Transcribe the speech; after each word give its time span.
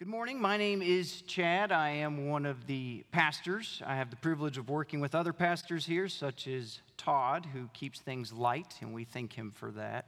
Good 0.00 0.08
morning. 0.08 0.40
My 0.40 0.56
name 0.56 0.80
is 0.80 1.20
Chad. 1.26 1.72
I 1.72 1.90
am 1.90 2.26
one 2.26 2.46
of 2.46 2.66
the 2.66 3.04
pastors. 3.12 3.82
I 3.84 3.96
have 3.96 4.08
the 4.08 4.16
privilege 4.16 4.56
of 4.56 4.70
working 4.70 4.98
with 4.98 5.14
other 5.14 5.34
pastors 5.34 5.84
here, 5.84 6.08
such 6.08 6.46
as 6.46 6.80
Todd, 6.96 7.46
who 7.52 7.68
keeps 7.74 8.00
things 8.00 8.32
light, 8.32 8.76
and 8.80 8.94
we 8.94 9.04
thank 9.04 9.34
him 9.34 9.50
for 9.50 9.70
that. 9.72 10.06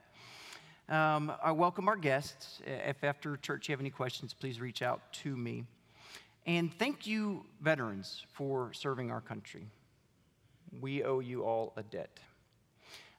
Um, 0.88 1.30
I 1.44 1.52
welcome 1.52 1.88
our 1.88 1.96
guests. 1.96 2.62
If 2.64 3.04
after 3.04 3.36
church 3.36 3.68
you 3.68 3.74
have 3.74 3.80
any 3.80 3.90
questions, 3.90 4.32
please 4.32 4.62
reach 4.62 4.80
out 4.80 5.12
to 5.24 5.36
me. 5.36 5.66
And 6.46 6.72
thank 6.72 7.06
you, 7.06 7.44
veterans, 7.60 8.24
for 8.32 8.72
serving 8.72 9.10
our 9.10 9.20
country. 9.20 9.66
We 10.80 11.04
owe 11.04 11.20
you 11.20 11.44
all 11.44 11.74
a 11.76 11.82
debt. 11.82 12.18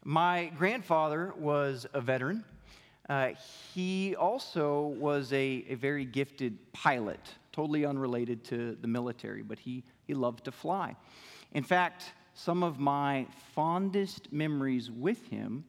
My 0.04 0.52
grandfather 0.58 1.36
was 1.38 1.86
a 1.94 2.02
veteran. 2.02 2.44
Uh, 3.10 3.32
he 3.74 4.16
also 4.16 4.96
was 4.98 5.32
a, 5.34 5.66
a 5.68 5.76
very 5.76 6.06
gifted 6.06 6.58
pilot, 6.72 7.20
totally 7.52 7.86
unrelated 7.86 8.44
to 8.46 8.78
the 8.82 8.88
military, 8.88 9.44
but 9.44 9.60
he, 9.60 9.84
he 10.06 10.14
loved 10.14 10.46
to 10.46 10.52
fly. 10.52 10.96
In 11.52 11.64
fact, 11.64 12.14
some 12.34 12.64
of 12.64 12.80
my 12.80 13.28
fondest 13.54 14.32
memories 14.32 14.90
with 14.90 15.28
him 15.28 15.66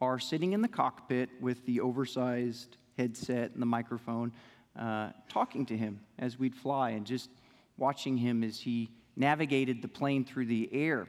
are 0.00 0.18
sitting 0.18 0.52
in 0.52 0.62
the 0.62 0.68
cockpit 0.68 1.28
with 1.40 1.64
the 1.66 1.80
oversized 1.80 2.76
headset 2.98 3.52
and 3.52 3.60
the 3.60 3.66
microphone, 3.66 4.32
uh, 4.78 5.10
talking 5.28 5.66
to 5.66 5.76
him 5.76 6.00
as 6.18 6.38
we'd 6.38 6.56
fly 6.56 6.90
and 6.90 7.06
just 7.06 7.30
watching 7.76 8.16
him 8.16 8.42
as 8.42 8.58
he 8.58 8.88
navigated 9.16 9.82
the 9.82 9.88
plane 9.88 10.24
through 10.24 10.46
the 10.46 10.68
air. 10.72 11.06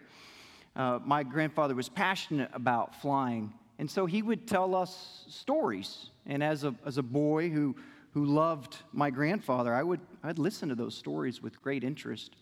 Uh, 0.75 0.99
my 1.03 1.23
grandfather 1.23 1.73
was 1.73 1.87
passionate 1.87 2.51
about 2.53 2.95
flying 3.01 3.53
and 3.83 3.91
so 3.91 4.05
he 4.05 4.21
would 4.21 4.47
tell 4.47 4.75
us 4.75 5.25
stories. 5.27 6.09
And 6.25 6.41
as 6.41 6.63
a, 6.63 6.73
as 6.85 6.97
a 6.97 7.03
boy 7.03 7.49
who, 7.49 7.75
who 8.13 8.23
loved 8.23 8.77
my 8.93 9.09
grandfather, 9.09 9.73
I 9.73 9.83
would 9.83 9.99
I'd 10.23 10.39
listen 10.39 10.69
to 10.69 10.75
those 10.75 10.95
stories 10.95 11.41
with 11.41 11.61
great 11.61 11.83
interest. 11.83 12.37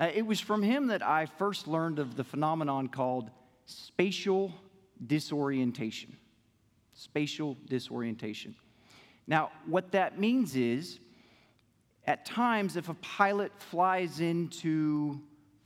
Uh, 0.00 0.10
it 0.12 0.26
was 0.26 0.40
from 0.40 0.64
him 0.64 0.88
that 0.88 1.00
I 1.00 1.26
first 1.26 1.68
learned 1.68 2.00
of 2.00 2.16
the 2.16 2.24
phenomenon 2.24 2.88
called 2.88 3.30
spatial 3.66 4.52
disorientation. 5.06 6.16
Spatial 6.92 7.56
disorientation. 7.68 8.56
Now, 9.28 9.52
what 9.64 9.92
that 9.92 10.18
means 10.18 10.56
is, 10.56 10.98
at 12.04 12.26
times, 12.26 12.76
if 12.76 12.88
a 12.88 12.94
pilot 12.94 13.52
flies 13.56 14.18
into 14.18 15.20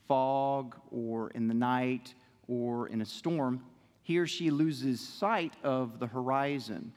fog 0.06 0.76
or 0.90 1.30
in 1.30 1.48
the 1.48 1.54
night 1.54 2.12
or 2.46 2.88
in 2.88 3.00
a 3.00 3.06
storm, 3.06 3.62
he 4.02 4.18
or 4.18 4.26
she 4.26 4.50
loses 4.50 5.00
sight 5.00 5.54
of 5.62 5.98
the 5.98 6.06
horizon. 6.06 6.92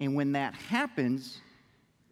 And 0.00 0.14
when 0.14 0.32
that 0.32 0.54
happens, 0.54 1.40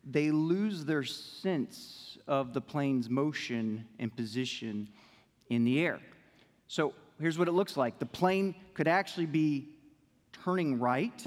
they 0.08 0.30
lose 0.30 0.84
their 0.84 1.04
sense 1.04 2.18
of 2.26 2.54
the 2.54 2.60
plane's 2.60 3.10
motion 3.10 3.84
and 3.98 4.14
position 4.14 4.88
in 5.50 5.64
the 5.64 5.80
air. 5.80 6.00
So 6.68 6.94
here's 7.20 7.38
what 7.38 7.48
it 7.48 7.52
looks 7.52 7.76
like 7.76 7.98
the 7.98 8.06
plane 8.06 8.54
could 8.74 8.88
actually 8.88 9.26
be 9.26 9.68
turning 10.32 10.78
right, 10.78 11.24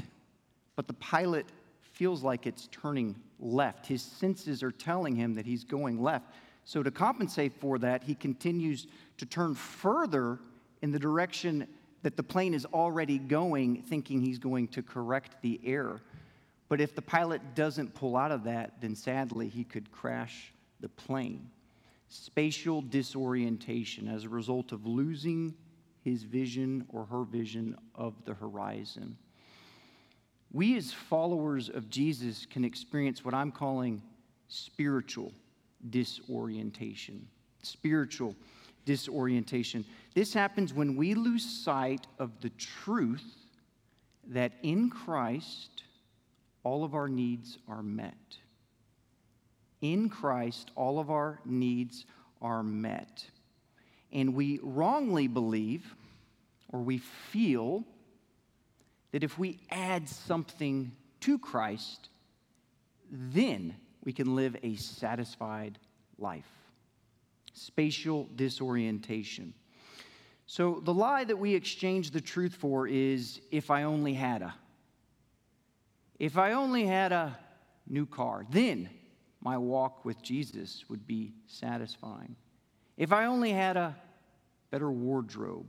but 0.75 0.87
the 0.87 0.93
pilot 0.93 1.45
feels 1.81 2.23
like 2.23 2.45
it's 2.45 2.67
turning 2.71 3.15
left. 3.39 3.85
His 3.85 4.01
senses 4.01 4.63
are 4.63 4.71
telling 4.71 5.15
him 5.15 5.33
that 5.35 5.45
he's 5.45 5.63
going 5.63 6.01
left. 6.01 6.25
So, 6.65 6.83
to 6.83 6.91
compensate 6.91 7.53
for 7.59 7.79
that, 7.79 8.03
he 8.03 8.13
continues 8.13 8.87
to 9.17 9.25
turn 9.25 9.55
further 9.55 10.39
in 10.81 10.91
the 10.91 10.99
direction 10.99 11.65
that 12.07 12.15
the 12.15 12.23
plane 12.23 12.53
is 12.53 12.65
already 12.67 13.17
going 13.17 13.81
thinking 13.81 14.21
he's 14.21 14.39
going 14.39 14.65
to 14.65 14.81
correct 14.81 15.35
the 15.41 15.59
error. 15.65 15.99
But 16.69 16.79
if 16.79 16.95
the 16.95 17.01
pilot 17.01 17.41
doesn't 17.53 17.93
pull 17.95 18.15
out 18.15 18.31
of 18.31 18.45
that, 18.45 18.79
then 18.79 18.95
sadly 18.95 19.49
he 19.49 19.65
could 19.65 19.91
crash 19.91 20.53
the 20.79 20.87
plane. 20.87 21.49
Spatial 22.07 22.81
disorientation 22.81 24.07
as 24.07 24.23
a 24.23 24.29
result 24.29 24.71
of 24.71 24.85
losing 24.85 25.53
his 26.01 26.23
vision 26.23 26.85
or 26.87 27.03
her 27.03 27.25
vision 27.25 27.75
of 27.93 28.13
the 28.23 28.35
horizon. 28.35 29.17
We, 30.53 30.77
as 30.77 30.93
followers 30.93 31.67
of 31.67 31.89
Jesus, 31.89 32.45
can 32.45 32.63
experience 32.63 33.25
what 33.25 33.33
I'm 33.33 33.51
calling 33.51 34.01
spiritual 34.47 35.33
disorientation. 35.89 37.27
Spiritual 37.63 38.33
disorientation. 38.87 39.83
This 40.15 40.33
happens 40.33 40.73
when 40.73 40.95
we 40.95 41.13
lose 41.13 41.43
sight 41.43 42.07
of 42.17 42.31
the 42.39 42.49
truth 42.51 43.35
that 44.29 44.53
in 44.63 44.89
Christ 44.89 45.83
all 46.63 46.85
of 46.85 46.95
our 46.95 47.09
needs 47.09 47.57
are 47.67 47.83
met. 47.83 48.37
In 49.81 50.09
Christ, 50.09 50.71
all 50.75 50.99
of 50.99 51.11
our 51.11 51.39
needs 51.45 52.05
are 52.41 52.63
met. 52.63 53.25
And 54.11 54.33
we 54.33 54.59
wrongly 54.63 55.27
believe 55.27 55.93
or 56.69 56.79
we 56.79 56.97
feel 56.97 57.83
that 59.11 59.23
if 59.23 59.37
we 59.37 59.59
add 59.69 60.07
something 60.07 60.93
to 61.21 61.37
Christ, 61.37 62.07
then 63.11 63.75
we 64.05 64.13
can 64.13 64.33
live 64.35 64.55
a 64.63 64.75
satisfied 64.75 65.77
life 66.17 66.56
spatial 67.57 68.29
disorientation. 68.35 69.53
So, 70.45 70.81
the 70.83 70.93
lie 70.93 71.25
that 71.25 71.37
we 71.37 71.53
exchange 71.55 72.11
the 72.11 72.21
truth 72.21 72.55
for 72.55 72.87
is 72.87 73.41
if 73.51 73.69
I 73.69 73.83
only 73.83 74.13
had 74.13 74.41
a. 74.41 74.55
If 76.19 76.37
I 76.37 76.53
only 76.53 76.85
had 76.85 77.11
a 77.11 77.37
new 77.87 78.05
car, 78.05 78.45
then 78.49 78.89
my 79.41 79.57
walk 79.57 80.03
with 80.05 80.21
Jesus 80.21 80.85
would 80.89 81.05
be 81.05 81.33
satisfying. 81.45 82.35
If 82.95 83.11
I 83.11 83.25
only 83.25 83.51
had 83.51 83.77
a 83.77 83.95
better 84.71 84.91
wardrobe, 84.91 85.67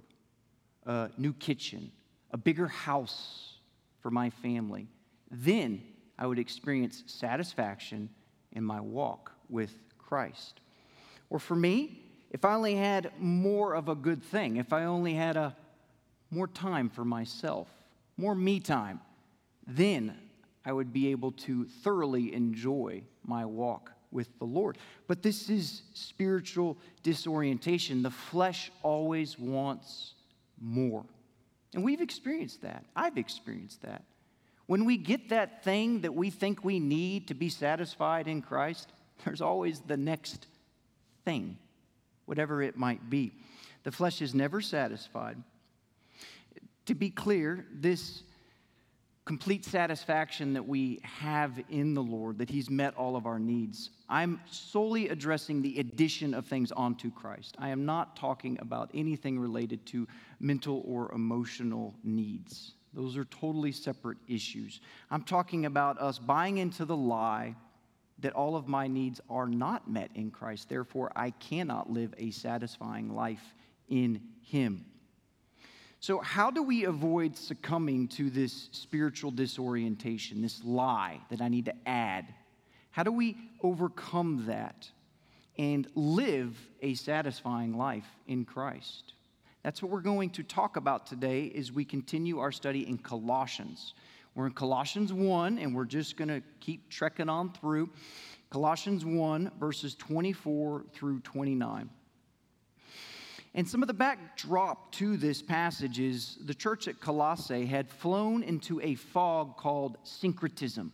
a 0.87 1.11
new 1.19 1.33
kitchen, 1.35 1.93
a 2.31 2.39
bigger 2.39 2.69
house 2.69 3.59
for 4.01 4.11
my 4.11 4.31
family, 4.31 4.89
then 5.31 5.83
I 6.19 6.27
would 6.27 6.39
experience 6.39 7.05
satisfaction 7.07 8.09
in 8.53 8.65
my 8.65 8.81
walk 8.81 9.33
with 9.49 9.77
Christ. 9.99 10.61
Or 11.31 11.39
for 11.39 11.57
me, 11.57 12.03
if 12.31 12.45
I 12.45 12.55
only 12.55 12.75
had 12.75 13.13
more 13.19 13.75
of 13.75 13.89
a 13.89 13.95
good 13.95 14.23
thing, 14.23 14.57
if 14.57 14.73
I 14.73 14.85
only 14.85 15.15
had 15.15 15.37
a 15.37 15.57
more 16.31 16.47
time 16.49 16.89
for 16.89 17.05
myself, 17.05 17.69
more 18.17 18.35
me 18.35 18.61
time, 18.61 19.01
then 19.67 20.17
I 20.65 20.73
would 20.73 20.93
be 20.93 21.11
able 21.11 21.33
to 21.33 21.65
thoroughly 21.65 22.35
enjoy 22.35 23.03
my 23.25 23.45
walk 23.45 23.93
with 24.11 24.29
the 24.39 24.45
Lord. 24.45 24.79
But 25.07 25.23
this 25.23 25.51
is 25.51 25.83
spiritual 25.95 26.79
disorientation. 27.03 28.03
The 28.03 28.11
flesh 28.11 28.71
always 28.83 29.39
wants 29.39 30.15
more. 30.61 31.05
And 31.75 31.85
we've 31.85 32.01
experienced 32.01 32.63
that. 32.63 32.85
I've 32.97 33.19
experienced 33.19 33.83
that. 33.83 34.05
When 34.67 34.85
we 34.85 34.97
get 34.97 35.31
that 35.31 35.65
thing 35.65 36.03
that 36.03 36.15
we 36.15 36.31
think 36.31 36.65
we 36.65 36.79
need 36.79 37.29
to 37.29 37.35
be 37.35 37.49
satisfied 37.49 38.29
in 38.29 38.43
Christ, 38.43 38.93
there's 39.25 39.41
always 39.41 39.81
the 39.81 39.97
next 39.97 40.47
thing, 41.29 41.59
whatever 42.25 42.63
it 42.63 42.79
might 42.79 43.11
be. 43.11 43.33
The 43.83 43.93
flesh 43.93 44.23
is 44.23 44.35
never 44.35 44.63
satisfied. 44.63 45.37
To 46.87 46.95
be 46.95 47.11
clear, 47.11 47.67
this 47.71 48.23
complete 49.27 49.63
satisfaction 49.63 50.55
that 50.55 50.67
we 50.67 51.01
have 51.03 51.63
in 51.69 51.93
the 51.93 52.03
Lord, 52.03 52.39
that 52.39 52.49
He's 52.49 52.71
met 52.71 52.97
all 52.97 53.15
of 53.15 53.27
our 53.27 53.39
needs, 53.39 53.91
I'm 54.09 54.41
solely 54.51 55.11
addressing 55.11 55.61
the 55.61 55.79
addition 55.81 56.33
of 56.33 56.47
things 56.47 56.73
onto 56.73 57.11
Christ. 57.11 57.57
I 57.59 57.69
am 57.69 57.85
not 57.85 58.17
talking 58.17 58.57
about 58.63 58.91
anything 58.95 59.39
related 59.39 59.85
to 59.89 60.09
mental 60.41 60.83
or 60.87 61.13
emotional 61.13 61.95
needs. 62.03 62.73
Those 62.95 63.19
are 63.19 63.27
totally 63.27 63.73
separate 63.73 64.17
issues. 64.29 64.81
I'm 65.11 65.25
talking 65.25 65.67
about 65.67 65.99
us 65.99 66.19
buying 66.19 66.57
into 66.57 66.87
the 66.87 66.97
lie 66.97 67.55
that 68.21 68.33
all 68.33 68.57
of 68.57 68.69
my 68.69 68.87
needs 68.87 69.21
are 69.31 69.47
not 69.47 69.91
met 69.91 70.11
in 70.15 70.31
Christ. 70.31 70.69
Therefore, 70.69 71.13
I 71.15 71.31
cannot 71.31 71.91
live 71.91 72.15
a 72.19 72.31
satisfying 72.31 73.15
life 73.15 73.55
in 73.89 74.21
Him. 74.43 74.85
So, 76.01 76.21
how 76.21 76.51
do 76.51 76.63
we 76.63 76.85
avoid 76.85 77.37
succumbing 77.37 78.09
to 78.09 78.31
this 78.31 78.69
spiritual 78.73 79.31
disorientation, 79.31 80.43
this 80.43 80.63
lie 80.65 81.21
that 81.31 81.41
I 81.41 81.49
need 81.49 81.65
to 81.65 81.75
add? 81.87 82.33
How 82.91 83.03
do 83.03 83.13
we 83.13 83.37
overcome 83.63 84.45
that 84.47 84.89
and 85.59 85.89
live 85.95 86.57
a 86.83 86.95
satisfying 86.95 87.77
life 87.77 88.07
in 88.27 88.45
Christ? 88.45 89.15
That's 89.65 89.83
what 89.83 89.91
we're 89.91 90.01
going 90.01 90.31
to 90.31 90.45
talk 90.45 90.77
about 90.77 91.07
today 91.07 91.53
as 91.57 91.73
we 91.73 91.85
continue 91.85 92.39
our 92.39 92.53
study 92.53 92.89
in 92.89 92.99
Colossians. 92.99 93.95
We're 94.39 94.47
in 94.47 94.53
Colossians 94.53 95.13
1, 95.13 95.59
and 95.59 95.75
we're 95.75 95.85
just 95.85 96.17
going 96.17 96.29
to 96.29 96.41
keep 96.61 96.91
trekking 96.91 97.29
on 97.29 97.53
through. 97.55 97.91
Colossians 98.51 99.05
1, 99.05 99.51
verses 99.59 99.97
24 99.97 100.85
through 100.93 101.19
29. 101.23 101.91
And 103.57 103.69
some 103.69 103.83
of 103.83 103.89
the 103.89 103.95
backdrop 103.95 104.93
to 104.93 105.17
this 105.17 105.43
passage 105.43 105.99
is 105.99 106.39
the 106.45 106.55
church 106.55 106.87
at 106.87 107.01
Colossae 107.01 107.67
had 107.67 107.91
flown 107.91 108.45
into 108.45 108.81
a 108.81 108.95
fog 108.95 109.57
called 109.57 109.99
syncretism. 110.05 110.93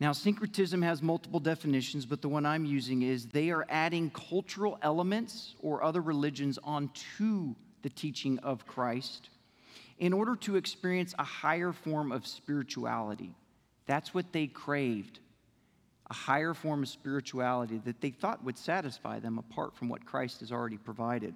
Now, 0.00 0.12
syncretism 0.12 0.80
has 0.80 1.02
multiple 1.02 1.40
definitions, 1.40 2.06
but 2.06 2.22
the 2.22 2.30
one 2.30 2.46
I'm 2.46 2.64
using 2.64 3.02
is 3.02 3.26
they 3.26 3.50
are 3.50 3.66
adding 3.68 4.08
cultural 4.12 4.78
elements 4.80 5.56
or 5.60 5.82
other 5.82 6.00
religions 6.00 6.58
onto 6.64 7.54
the 7.82 7.90
teaching 7.90 8.38
of 8.38 8.66
Christ 8.66 9.28
in 10.00 10.12
order 10.12 10.34
to 10.34 10.56
experience 10.56 11.14
a 11.18 11.24
higher 11.24 11.72
form 11.72 12.10
of 12.10 12.26
spirituality. 12.26 13.32
That's 13.86 14.12
what 14.12 14.32
they 14.32 14.48
craved 14.48 15.20
a 16.10 16.14
higher 16.14 16.54
form 16.54 16.82
of 16.82 16.88
spirituality 16.88 17.80
that 17.84 18.00
they 18.00 18.10
thought 18.10 18.44
would 18.44 18.58
satisfy 18.58 19.20
them 19.20 19.38
apart 19.38 19.76
from 19.76 19.88
what 19.88 20.04
Christ 20.04 20.40
has 20.40 20.50
already 20.50 20.76
provided. 20.76 21.34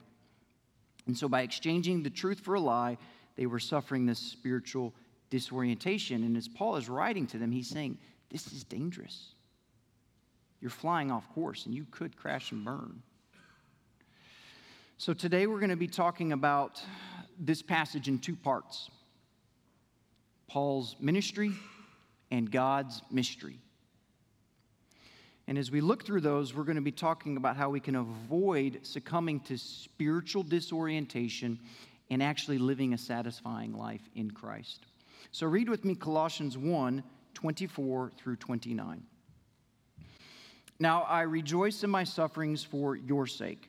And 1.07 1.17
so, 1.17 1.29
by 1.29 1.43
exchanging 1.43 2.03
the 2.03 2.11
truth 2.11 2.41
for 2.41 2.55
a 2.55 2.61
lie, 2.61 2.99
they 3.37 3.47
were 3.47 3.61
suffering 3.61 4.05
this 4.05 4.19
spiritual 4.19 4.93
disorientation. 5.31 6.25
And 6.25 6.37
as 6.37 6.49
Paul 6.49 6.77
is 6.77 6.89
writing 6.89 7.27
to 7.29 7.39
them, 7.39 7.53
he's 7.53 7.69
saying, 7.69 7.99
This 8.31 8.53
is 8.53 8.65
dangerous. 8.65 9.35
You're 10.61 10.71
flying 10.71 11.11
off 11.11 11.33
course 11.35 11.67
and 11.67 11.75
you 11.75 11.87
could 11.91 12.17
crash 12.17 12.51
and 12.51 12.65
burn. 12.65 13.03
So, 14.97 15.15
today 15.15 15.47
we're 15.47 15.61
going 15.61 15.71
to 15.71 15.77
be 15.77 15.87
talking 15.87 16.33
about 16.33 16.83
this 17.39 17.63
passage 17.63 18.09
in 18.09 18.19
two 18.19 18.37
parts 18.37 18.91
Paul's 20.49 20.97
ministry 21.01 21.53
and 22.31 22.51
God's 22.51 23.03
mystery. 23.11 23.59
And 25.47 25.59
as 25.59 25.71
we 25.71 25.81
look 25.81 26.05
through 26.05 26.23
those, 26.23 26.55
we're 26.55 26.65
going 26.65 26.77
to 26.77 26.83
be 26.83 26.93
talking 26.93 27.37
about 27.37 27.57
how 27.57 27.69
we 27.69 27.81
can 27.81 27.97
avoid 27.97 28.81
succumbing 28.83 29.41
to 29.41 29.59
spiritual 29.59 30.43
disorientation 30.43 31.59
and 32.11 32.23
actually 32.23 32.59
living 32.59 32.95
a 32.95 32.99
satisfying 32.99 33.73
life 33.73 34.09
in 34.15 34.31
Christ. 34.31 34.87
So 35.33 35.47
read 35.47 35.69
with 35.69 35.85
me 35.85 35.95
Colossians 35.95 36.57
1 36.57 37.03
24 37.35 38.13
through 38.17 38.37
29. 38.37 39.03
Now 40.79 41.03
I 41.03 41.23
rejoice 41.23 41.83
in 41.83 41.91
my 41.91 42.05
sufferings 42.05 42.63
for 42.63 42.97
your 42.97 43.27
sake, 43.27 43.69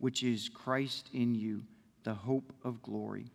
which 0.00 0.22
is 0.22 0.48
Christ 0.48 1.08
in 1.12 1.34
you, 1.34 1.62
the 2.02 2.14
hope 2.14 2.52
of 2.64 2.82
glory. 2.82 3.30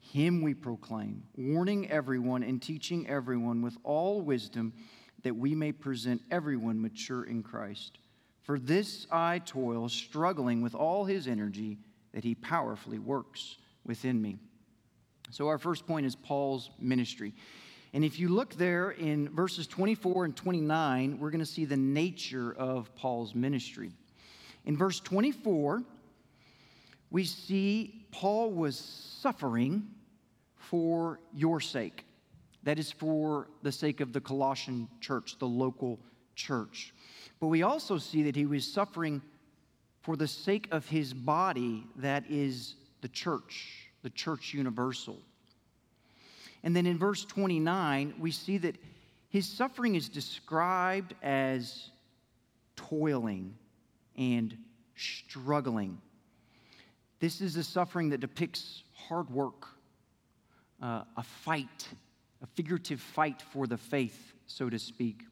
Him 0.00 0.40
we 0.40 0.54
proclaim, 0.54 1.24
warning 1.36 1.90
everyone 1.90 2.42
and 2.42 2.62
teaching 2.62 3.06
everyone 3.06 3.60
with 3.60 3.76
all 3.84 4.22
wisdom 4.22 4.72
that 5.22 5.36
we 5.36 5.54
may 5.54 5.72
present 5.72 6.22
everyone 6.30 6.80
mature 6.80 7.24
in 7.24 7.42
Christ. 7.42 7.98
For 8.42 8.58
this 8.58 9.06
I 9.10 9.40
toil, 9.40 9.88
struggling 9.88 10.62
with 10.62 10.74
all 10.74 11.04
his 11.04 11.26
energy 11.26 11.78
that 12.14 12.24
he 12.24 12.34
powerfully 12.34 12.98
works 12.98 13.58
within 13.84 14.22
me. 14.22 14.38
So, 15.30 15.48
our 15.48 15.58
first 15.58 15.86
point 15.86 16.06
is 16.06 16.16
Paul's 16.16 16.70
ministry. 16.80 17.34
And 17.92 18.04
if 18.04 18.18
you 18.18 18.28
look 18.28 18.54
there 18.54 18.90
in 18.92 19.28
verses 19.30 19.66
24 19.66 20.26
and 20.26 20.36
29, 20.36 21.18
we're 21.18 21.30
going 21.30 21.40
to 21.40 21.46
see 21.46 21.64
the 21.64 21.76
nature 21.76 22.54
of 22.54 22.94
Paul's 22.94 23.34
ministry. 23.34 23.92
In 24.68 24.76
verse 24.76 25.00
24, 25.00 25.82
we 27.10 27.24
see 27.24 28.06
Paul 28.12 28.52
was 28.52 28.76
suffering 28.76 29.88
for 30.56 31.20
your 31.34 31.58
sake. 31.58 32.04
That 32.64 32.78
is 32.78 32.92
for 32.92 33.48
the 33.62 33.72
sake 33.72 34.02
of 34.02 34.12
the 34.12 34.20
Colossian 34.20 34.86
church, 35.00 35.38
the 35.38 35.48
local 35.48 35.98
church. 36.34 36.92
But 37.40 37.46
we 37.46 37.62
also 37.62 37.96
see 37.96 38.22
that 38.24 38.36
he 38.36 38.44
was 38.44 38.70
suffering 38.70 39.22
for 40.02 40.16
the 40.16 40.28
sake 40.28 40.68
of 40.70 40.86
his 40.86 41.14
body, 41.14 41.84
that 41.96 42.24
is 42.28 42.74
the 43.00 43.08
church, 43.08 43.88
the 44.02 44.10
church 44.10 44.52
universal. 44.52 45.16
And 46.62 46.76
then 46.76 46.84
in 46.84 46.98
verse 46.98 47.24
29, 47.24 48.16
we 48.18 48.30
see 48.30 48.58
that 48.58 48.76
his 49.30 49.48
suffering 49.48 49.94
is 49.94 50.10
described 50.10 51.14
as 51.22 51.88
toiling 52.76 53.54
and 54.18 54.56
struggling. 54.96 55.98
This 57.20 57.40
is 57.40 57.56
a 57.56 57.64
suffering 57.64 58.10
that 58.10 58.18
depicts 58.18 58.82
hard 58.94 59.30
work, 59.30 59.68
uh, 60.82 61.04
a 61.16 61.22
fight, 61.22 61.88
a 62.42 62.46
figurative 62.46 63.00
fight 63.00 63.40
for 63.40 63.66
the 63.66 63.78
faith, 63.78 64.34
so 64.46 64.68
to 64.68 64.78
speak. 64.78 65.22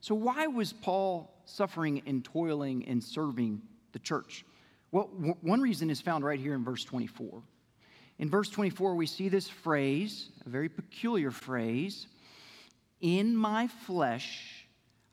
So, 0.00 0.14
why 0.16 0.48
was 0.48 0.72
Paul 0.72 1.32
suffering 1.44 2.02
and 2.06 2.24
toiling 2.24 2.86
and 2.88 3.02
serving 3.02 3.62
the 3.92 4.00
church? 4.00 4.44
Well, 4.90 5.08
w- 5.14 5.36
one 5.40 5.60
reason 5.60 5.90
is 5.90 6.00
found 6.00 6.24
right 6.24 6.40
here 6.40 6.54
in 6.54 6.64
verse 6.64 6.84
24. 6.84 7.42
In 8.18 8.28
verse 8.28 8.50
24, 8.50 8.94
we 8.94 9.06
see 9.06 9.28
this 9.28 9.48
phrase, 9.48 10.28
a 10.44 10.48
very 10.48 10.68
peculiar 10.68 11.30
phrase 11.30 12.06
In 13.00 13.36
my 13.36 13.68
flesh, 13.68 14.61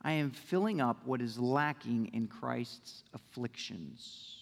I 0.02 0.12
am 0.12 0.30
filling 0.30 0.80
up 0.80 1.06
what 1.06 1.20
is 1.20 1.38
lacking 1.38 2.10
in 2.12 2.26
Christ's 2.26 3.04
afflictions. 3.12 4.36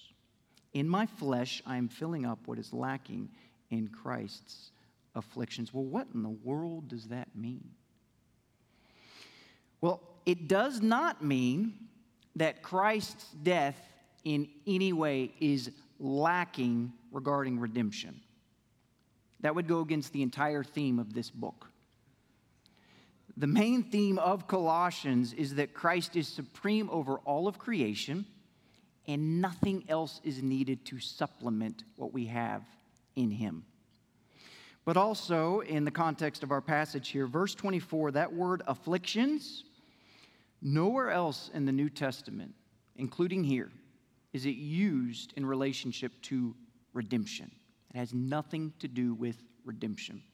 In 0.73 0.89
my 0.89 1.07
flesh, 1.07 1.63
I 1.67 1.77
am 1.77 1.89
filling 1.89 2.25
up 2.25 2.39
what 2.47 2.59
is 2.59 2.73
lacking 2.73 3.29
in 3.71 3.89
Christ's 3.89 4.71
afflictions. 5.15 5.75
Well, 5.75 5.85
what 5.85 6.07
in 6.15 6.23
the 6.23 6.29
world 6.29 6.89
does 6.89 7.09
that 7.09 7.29
mean? 7.35 7.69
Well, 9.81 10.01
it 10.27 10.49
does 10.49 10.81
not 10.81 11.25
mean 11.25 11.75
that 12.37 12.63
Christ's 12.63 13.31
death 13.43 13.81
in 14.25 14.49
any 14.67 14.93
way 14.93 15.33
is 15.41 15.71
lacking 15.99 16.93
regarding 17.11 17.59
redemption. 17.59 18.21
That 19.41 19.55
would 19.55 19.67
go 19.67 19.81
against 19.81 20.13
the 20.13 20.23
entire 20.23 20.63
theme 20.63 20.99
of 20.99 21.15
this 21.15 21.31
book. 21.31 21.71
The 23.39 23.47
main 23.47 23.85
theme 23.85 24.19
of 24.19 24.49
Colossians 24.49 25.33
is 25.33 25.55
that 25.55 25.73
Christ 25.73 26.17
is 26.17 26.27
supreme 26.27 26.91
over 26.91 27.19
all 27.19 27.47
of 27.47 27.57
creation, 27.57 28.27
and 29.07 29.41
nothing 29.41 29.85
else 29.89 30.21
is 30.25 30.43
needed 30.43 30.85
to 30.87 30.99
supplement 30.99 31.85
what 31.95 32.13
we 32.13 32.27
have 32.27 32.65
in 33.15 33.31
him. 33.31 33.65
But 34.85 34.97
also, 34.97 35.61
in 35.61 35.85
the 35.85 35.93
context 35.93 36.43
of 36.43 36.51
our 36.51 36.61
passage 36.61 37.11
here, 37.11 37.29
verse 37.29 37.55
24, 37.55 38.11
that 38.13 38.33
word 38.33 38.65
afflictions, 38.67 39.63
nowhere 40.61 41.13
else 41.13 41.49
in 41.55 41.65
the 41.65 41.71
New 41.71 41.91
Testament, 41.91 42.57
including 42.97 43.45
here, 43.45 43.71
is 44.33 44.47
it 44.47 44.57
used 44.57 45.33
in 45.37 45.47
relationship 45.47 46.21
to 46.23 46.57
redemption. 46.93 47.53
It 47.95 47.99
has 47.99 48.13
nothing 48.13 48.73
to 48.81 48.89
do 48.89 49.15
with 49.15 49.37
redemption. 49.65 50.25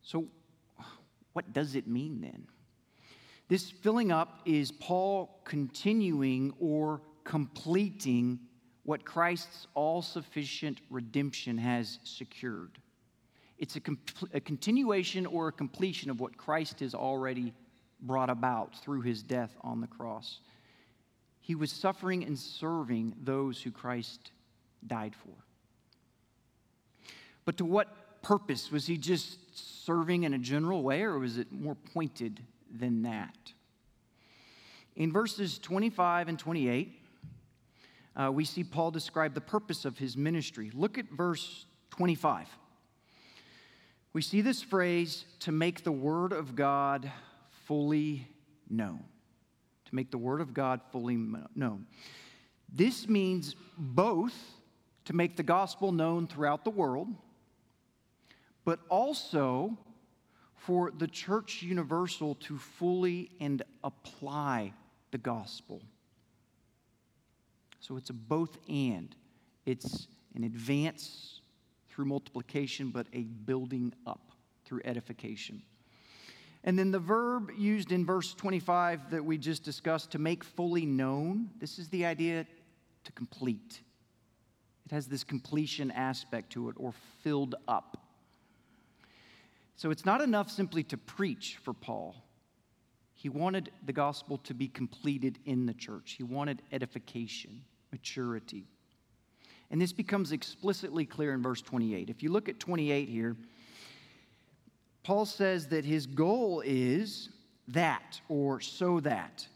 So, 0.00 0.28
what 1.34 1.52
does 1.52 1.74
it 1.74 1.86
mean 1.86 2.20
then? 2.20 2.46
This 3.48 3.70
filling 3.70 4.10
up 4.10 4.40
is 4.46 4.72
Paul 4.72 5.40
continuing 5.44 6.54
or 6.58 7.02
completing 7.24 8.40
what 8.84 9.04
Christ's 9.04 9.66
all 9.74 10.00
sufficient 10.00 10.80
redemption 10.90 11.58
has 11.58 11.98
secured. 12.04 12.78
It's 13.58 13.76
a, 13.76 13.80
a, 14.32 14.40
continuation 14.40 15.26
or 15.26 15.48
a 15.48 15.52
completion 15.52 16.10
of 16.10 16.20
what 16.20 16.36
Christ 16.36 16.80
has 16.80 16.94
already 16.94 17.52
brought 18.00 18.30
about 18.30 18.76
through 18.82 19.02
his 19.02 19.22
death 19.22 19.54
on 19.62 19.80
the 19.80 19.86
cross. 19.86 20.40
He 21.40 21.54
was 21.54 21.70
suffering 21.70 22.24
and 22.24 22.38
serving 22.38 23.14
those 23.22 23.60
who 23.60 23.70
Christ 23.70 24.32
died 24.86 25.14
for. 25.14 25.34
But 27.44 27.58
to 27.58 27.64
what 27.64 28.03
purpose? 28.24 28.72
Was 28.72 28.86
he 28.86 28.96
just 28.98 29.38
serving 29.84 30.24
in 30.24 30.34
a 30.34 30.38
general 30.38 30.82
way, 30.82 31.02
or 31.02 31.18
was 31.18 31.38
it 31.38 31.52
more 31.52 31.76
pointed 31.76 32.40
than 32.68 33.02
that? 33.02 33.52
In 34.96 35.12
verses 35.12 35.58
25 35.58 36.28
and 36.28 36.38
28, 36.38 37.00
uh, 38.16 38.30
we 38.32 38.44
see 38.44 38.64
Paul 38.64 38.90
describe 38.90 39.34
the 39.34 39.40
purpose 39.40 39.84
of 39.84 39.98
his 39.98 40.16
ministry. 40.16 40.70
Look 40.74 40.98
at 40.98 41.10
verse 41.10 41.66
25. 41.90 42.48
We 44.12 44.22
see 44.22 44.40
this 44.40 44.62
phrase 44.62 45.24
to 45.40 45.52
make 45.52 45.82
the 45.82 45.92
word 45.92 46.32
of 46.32 46.54
God 46.54 47.10
fully 47.66 48.28
known. 48.70 49.04
To 49.86 49.94
make 49.94 50.10
the 50.10 50.18
word 50.18 50.40
of 50.40 50.54
God 50.54 50.80
fully 50.92 51.16
known. 51.54 51.86
This 52.72 53.08
means 53.08 53.56
both 53.76 54.34
to 55.06 55.12
make 55.12 55.36
the 55.36 55.42
gospel 55.42 55.92
known 55.92 56.26
throughout 56.26 56.64
the 56.64 56.70
world, 56.70 57.08
but 58.64 58.80
also 58.88 59.76
for 60.54 60.90
the 60.90 61.06
church 61.06 61.62
universal 61.62 62.34
to 62.36 62.56
fully 62.56 63.30
and 63.40 63.62
apply 63.82 64.72
the 65.10 65.18
gospel. 65.18 65.82
So 67.80 67.96
it's 67.96 68.10
a 68.10 68.14
both 68.14 68.58
and. 68.68 69.14
It's 69.66 70.08
an 70.34 70.44
advance 70.44 71.40
through 71.90 72.06
multiplication, 72.06 72.90
but 72.90 73.06
a 73.12 73.22
building 73.22 73.92
up 74.06 74.32
through 74.64 74.80
edification. 74.84 75.62
And 76.64 76.78
then 76.78 76.90
the 76.90 76.98
verb 76.98 77.50
used 77.56 77.92
in 77.92 78.06
verse 78.06 78.32
25 78.32 79.10
that 79.10 79.22
we 79.22 79.36
just 79.36 79.64
discussed, 79.64 80.12
to 80.12 80.18
make 80.18 80.42
fully 80.42 80.86
known, 80.86 81.50
this 81.60 81.78
is 81.78 81.90
the 81.90 82.06
idea 82.06 82.46
to 83.04 83.12
complete. 83.12 83.82
It 84.86 84.92
has 84.92 85.06
this 85.06 85.22
completion 85.22 85.90
aspect 85.90 86.52
to 86.54 86.70
it, 86.70 86.76
or 86.78 86.94
filled 87.22 87.54
up. 87.68 88.03
So 89.76 89.90
it's 89.90 90.04
not 90.04 90.20
enough 90.20 90.50
simply 90.50 90.82
to 90.84 90.96
preach 90.96 91.58
for 91.62 91.72
Paul. 91.72 92.14
He 93.14 93.28
wanted 93.28 93.70
the 93.84 93.92
gospel 93.92 94.38
to 94.38 94.54
be 94.54 94.68
completed 94.68 95.38
in 95.44 95.66
the 95.66 95.74
church, 95.74 96.14
he 96.16 96.22
wanted 96.22 96.62
edification, 96.72 97.62
maturity. 97.90 98.66
And 99.70 99.80
this 99.80 99.92
becomes 99.92 100.30
explicitly 100.30 101.04
clear 101.04 101.32
in 101.32 101.42
verse 101.42 101.62
28. 101.62 102.10
If 102.10 102.22
you 102.22 102.30
look 102.30 102.48
at 102.48 102.60
28 102.60 103.08
here, 103.08 103.34
Paul 105.02 105.26
says 105.26 105.68
that 105.68 105.84
his 105.84 106.06
goal 106.06 106.62
is 106.64 107.30
that, 107.68 108.20
or 108.28 108.60
so 108.60 109.00
that, 109.00 109.46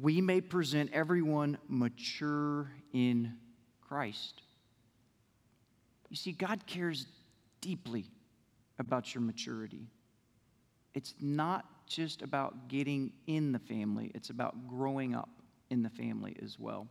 we 0.00 0.20
may 0.20 0.40
present 0.40 0.90
everyone 0.92 1.58
mature 1.68 2.70
in 2.92 3.34
Christ. 3.80 4.42
You 6.08 6.16
see, 6.16 6.32
God 6.32 6.66
cares 6.66 7.06
deeply 7.60 8.06
about 8.78 9.14
your 9.14 9.22
maturity. 9.22 9.86
It's 10.94 11.14
not 11.20 11.64
just 11.86 12.22
about 12.22 12.68
getting 12.68 13.12
in 13.26 13.52
the 13.52 13.58
family, 13.58 14.10
it's 14.14 14.30
about 14.30 14.68
growing 14.68 15.14
up 15.14 15.28
in 15.70 15.82
the 15.82 15.90
family 15.90 16.36
as 16.42 16.58
well. 16.58 16.86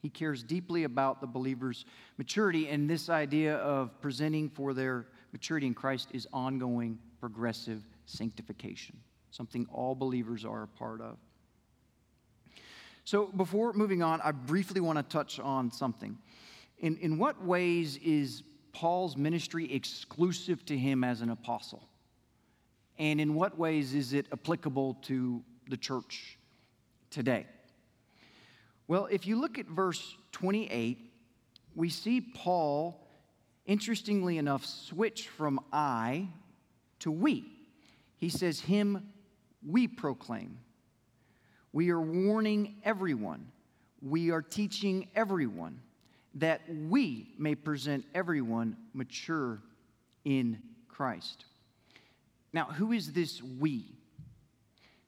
He 0.00 0.10
cares 0.10 0.42
deeply 0.42 0.82
about 0.84 1.20
the 1.20 1.26
believer's 1.28 1.84
maturity, 2.18 2.68
and 2.68 2.90
this 2.90 3.08
idea 3.08 3.56
of 3.58 4.00
presenting 4.00 4.48
for 4.50 4.74
their 4.74 5.06
maturity 5.32 5.66
in 5.68 5.74
Christ 5.74 6.08
is 6.12 6.26
ongoing, 6.32 6.98
progressive 7.20 7.86
sanctification, 8.06 8.96
something 9.30 9.66
all 9.72 9.94
believers 9.94 10.44
are 10.44 10.64
a 10.64 10.68
part 10.68 11.00
of. 11.00 11.18
So, 13.04 13.26
before 13.26 13.72
moving 13.72 14.02
on, 14.02 14.20
I 14.20 14.32
briefly 14.32 14.80
want 14.80 14.98
to 14.98 15.02
touch 15.02 15.40
on 15.40 15.70
something. 15.70 16.18
In, 16.78 16.96
in 16.98 17.18
what 17.18 17.44
ways 17.44 17.96
is 17.98 18.42
Paul's 18.72 19.16
ministry 19.16 19.72
exclusive 19.72 20.64
to 20.66 20.76
him 20.76 21.04
as 21.04 21.20
an 21.20 21.30
apostle? 21.30 21.88
And 22.98 23.20
in 23.20 23.34
what 23.34 23.58
ways 23.58 23.94
is 23.94 24.12
it 24.12 24.26
applicable 24.32 24.94
to 25.02 25.42
the 25.68 25.76
church 25.76 26.38
today? 27.10 27.46
Well, 28.88 29.08
if 29.10 29.26
you 29.26 29.40
look 29.40 29.58
at 29.58 29.66
verse 29.66 30.16
28, 30.32 30.98
we 31.74 31.88
see 31.88 32.20
Paul, 32.20 33.06
interestingly 33.66 34.38
enough, 34.38 34.64
switch 34.64 35.28
from 35.28 35.60
I 35.72 36.28
to 37.00 37.10
we. 37.10 37.44
He 38.18 38.28
says, 38.28 38.60
Him 38.60 39.08
we 39.66 39.88
proclaim. 39.88 40.58
We 41.72 41.90
are 41.90 42.00
warning 42.00 42.76
everyone. 42.84 43.50
We 44.02 44.30
are 44.30 44.42
teaching 44.42 45.08
everyone 45.14 45.80
that 46.36 46.62
we 46.88 47.34
may 47.38 47.54
present 47.54 48.04
everyone 48.14 48.76
mature 48.94 49.60
in 50.24 50.58
Christ. 50.88 51.44
Now, 52.52 52.64
who 52.64 52.92
is 52.92 53.12
this 53.12 53.42
we? 53.42 53.84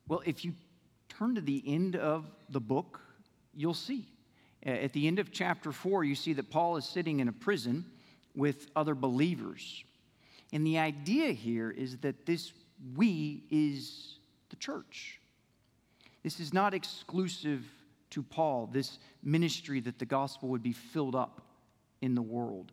Well, 0.09 0.23
if 0.25 0.45
you 0.45 0.53
turn 1.09 1.35
to 1.35 1.41
the 1.41 1.63
end 1.67 1.97
of 1.97 2.27
the 2.51 2.61
book, 2.61 3.01
you'll 3.55 3.75
see. 3.75 4.07
Uh, 4.67 4.71
at 4.71 4.93
the 4.93 5.07
end 5.07 5.19
of 5.19 5.33
chapter 5.33 5.73
4, 5.73 6.05
you 6.05 6.15
see 6.15 6.33
that 6.35 6.51
Paul 6.51 6.77
is 6.77 6.85
sitting 6.85 7.21
in 7.21 7.29
a 7.29 7.33
prison 7.33 7.85
with 8.35 8.71
other 8.75 8.95
believers. 8.95 9.85
And 10.53 10.67
the 10.67 10.79
idea 10.79 11.33
here 11.33 11.71
is 11.71 11.99
that 11.99 12.27
this 12.27 12.53
we 12.97 13.45
is 13.51 14.19
the 14.51 14.57
church. 14.57 15.21
This 16.23 16.41
is 16.41 16.53
not 16.53 16.75
exclusive 16.75 17.65
to 18.15 18.23
Paul, 18.23 18.69
this 18.73 19.01
ministry 19.25 19.81
that 19.81 19.99
the 19.99 20.05
gospel 20.05 20.49
would 20.51 20.63
be 20.63 20.73
filled 20.73 21.17
up 21.17 21.43
in 22.01 22.15
the 22.15 22.23
world, 22.23 22.71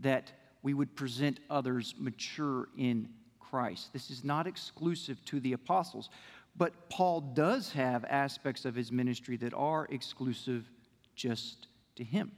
that 0.00 0.32
we 0.62 0.74
would 0.74 0.94
present 0.94 1.40
others 1.48 1.94
mature 1.98 2.68
in 2.76 3.08
Christ. 3.40 3.90
This 3.94 4.10
is 4.10 4.22
not 4.22 4.46
exclusive 4.46 5.24
to 5.26 5.40
the 5.40 5.54
apostles, 5.54 6.10
but 6.56 6.90
Paul 6.90 7.22
does 7.22 7.72
have 7.72 8.04
aspects 8.04 8.66
of 8.66 8.74
his 8.74 8.92
ministry 8.92 9.38
that 9.38 9.54
are 9.54 9.86
exclusive 9.90 10.70
just 11.16 11.68
to 11.96 12.04
him. 12.04 12.30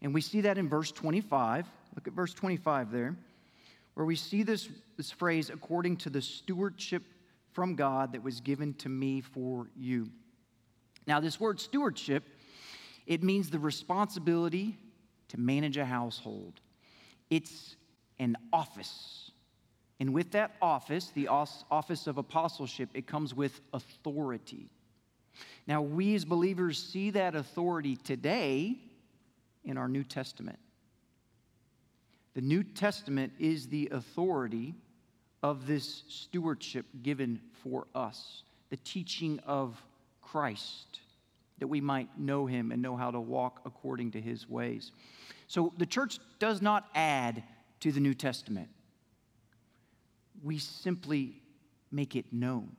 And 0.00 0.14
we 0.14 0.22
see 0.22 0.40
that 0.40 0.56
in 0.56 0.70
verse 0.70 0.92
25. 0.92 1.66
Look 1.94 2.08
at 2.08 2.14
verse 2.14 2.32
25 2.32 2.90
there, 2.90 3.14
where 3.92 4.06
we 4.06 4.16
see 4.16 4.42
this, 4.42 4.66
this 4.96 5.10
phrase, 5.10 5.50
according 5.50 5.98
to 5.98 6.10
the 6.10 6.22
stewardship 6.22 7.02
from 7.52 7.74
God 7.76 8.12
that 8.12 8.22
was 8.22 8.40
given 8.40 8.72
to 8.74 8.88
me 8.88 9.20
for 9.20 9.68
you. 9.76 10.08
Now, 11.06 11.20
this 11.20 11.40
word 11.40 11.60
stewardship, 11.60 12.24
it 13.06 13.22
means 13.22 13.50
the 13.50 13.58
responsibility 13.58 14.76
to 15.28 15.40
manage 15.40 15.76
a 15.76 15.84
household. 15.84 16.60
It's 17.30 17.76
an 18.18 18.36
office. 18.52 19.30
And 19.98 20.12
with 20.12 20.32
that 20.32 20.54
office, 20.60 21.10
the 21.14 21.28
office 21.28 22.06
of 22.06 22.18
apostleship, 22.18 22.90
it 22.94 23.06
comes 23.06 23.34
with 23.34 23.60
authority. 23.72 24.70
Now, 25.66 25.82
we 25.82 26.14
as 26.14 26.24
believers 26.24 26.82
see 26.82 27.10
that 27.10 27.34
authority 27.34 27.96
today 27.96 28.78
in 29.64 29.78
our 29.78 29.88
New 29.88 30.04
Testament. 30.04 30.58
The 32.34 32.40
New 32.40 32.62
Testament 32.62 33.32
is 33.38 33.68
the 33.68 33.88
authority 33.92 34.74
of 35.42 35.66
this 35.66 36.04
stewardship 36.08 36.86
given 37.02 37.40
for 37.62 37.86
us, 37.94 38.42
the 38.70 38.76
teaching 38.76 39.38
of 39.46 39.80
Christ, 40.32 41.00
that 41.58 41.66
we 41.66 41.82
might 41.82 42.18
know 42.18 42.46
him 42.46 42.72
and 42.72 42.80
know 42.80 42.96
how 42.96 43.10
to 43.10 43.20
walk 43.20 43.60
according 43.66 44.12
to 44.12 44.20
his 44.20 44.48
ways. 44.48 44.90
So 45.46 45.74
the 45.76 45.84
church 45.84 46.18
does 46.38 46.62
not 46.62 46.86
add 46.94 47.42
to 47.80 47.92
the 47.92 48.00
New 48.00 48.14
Testament, 48.14 48.70
we 50.42 50.56
simply 50.56 51.42
make 51.90 52.16
it 52.16 52.32
known. 52.32 52.74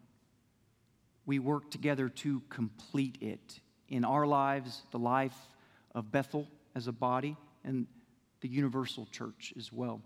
We 1.28 1.38
work 1.38 1.70
together 1.70 2.10
to 2.10 2.42
complete 2.50 3.20
it 3.22 3.60
in 3.88 4.04
our 4.04 4.26
lives, 4.26 4.82
the 4.90 4.98
life 4.98 5.38
of 5.94 6.12
Bethel 6.12 6.48
as 6.74 6.88
a 6.88 6.92
body, 6.92 7.38
and 7.64 7.86
the 8.42 8.48
universal 8.48 9.06
church 9.12 9.54
as 9.60 9.72
well. 9.72 10.02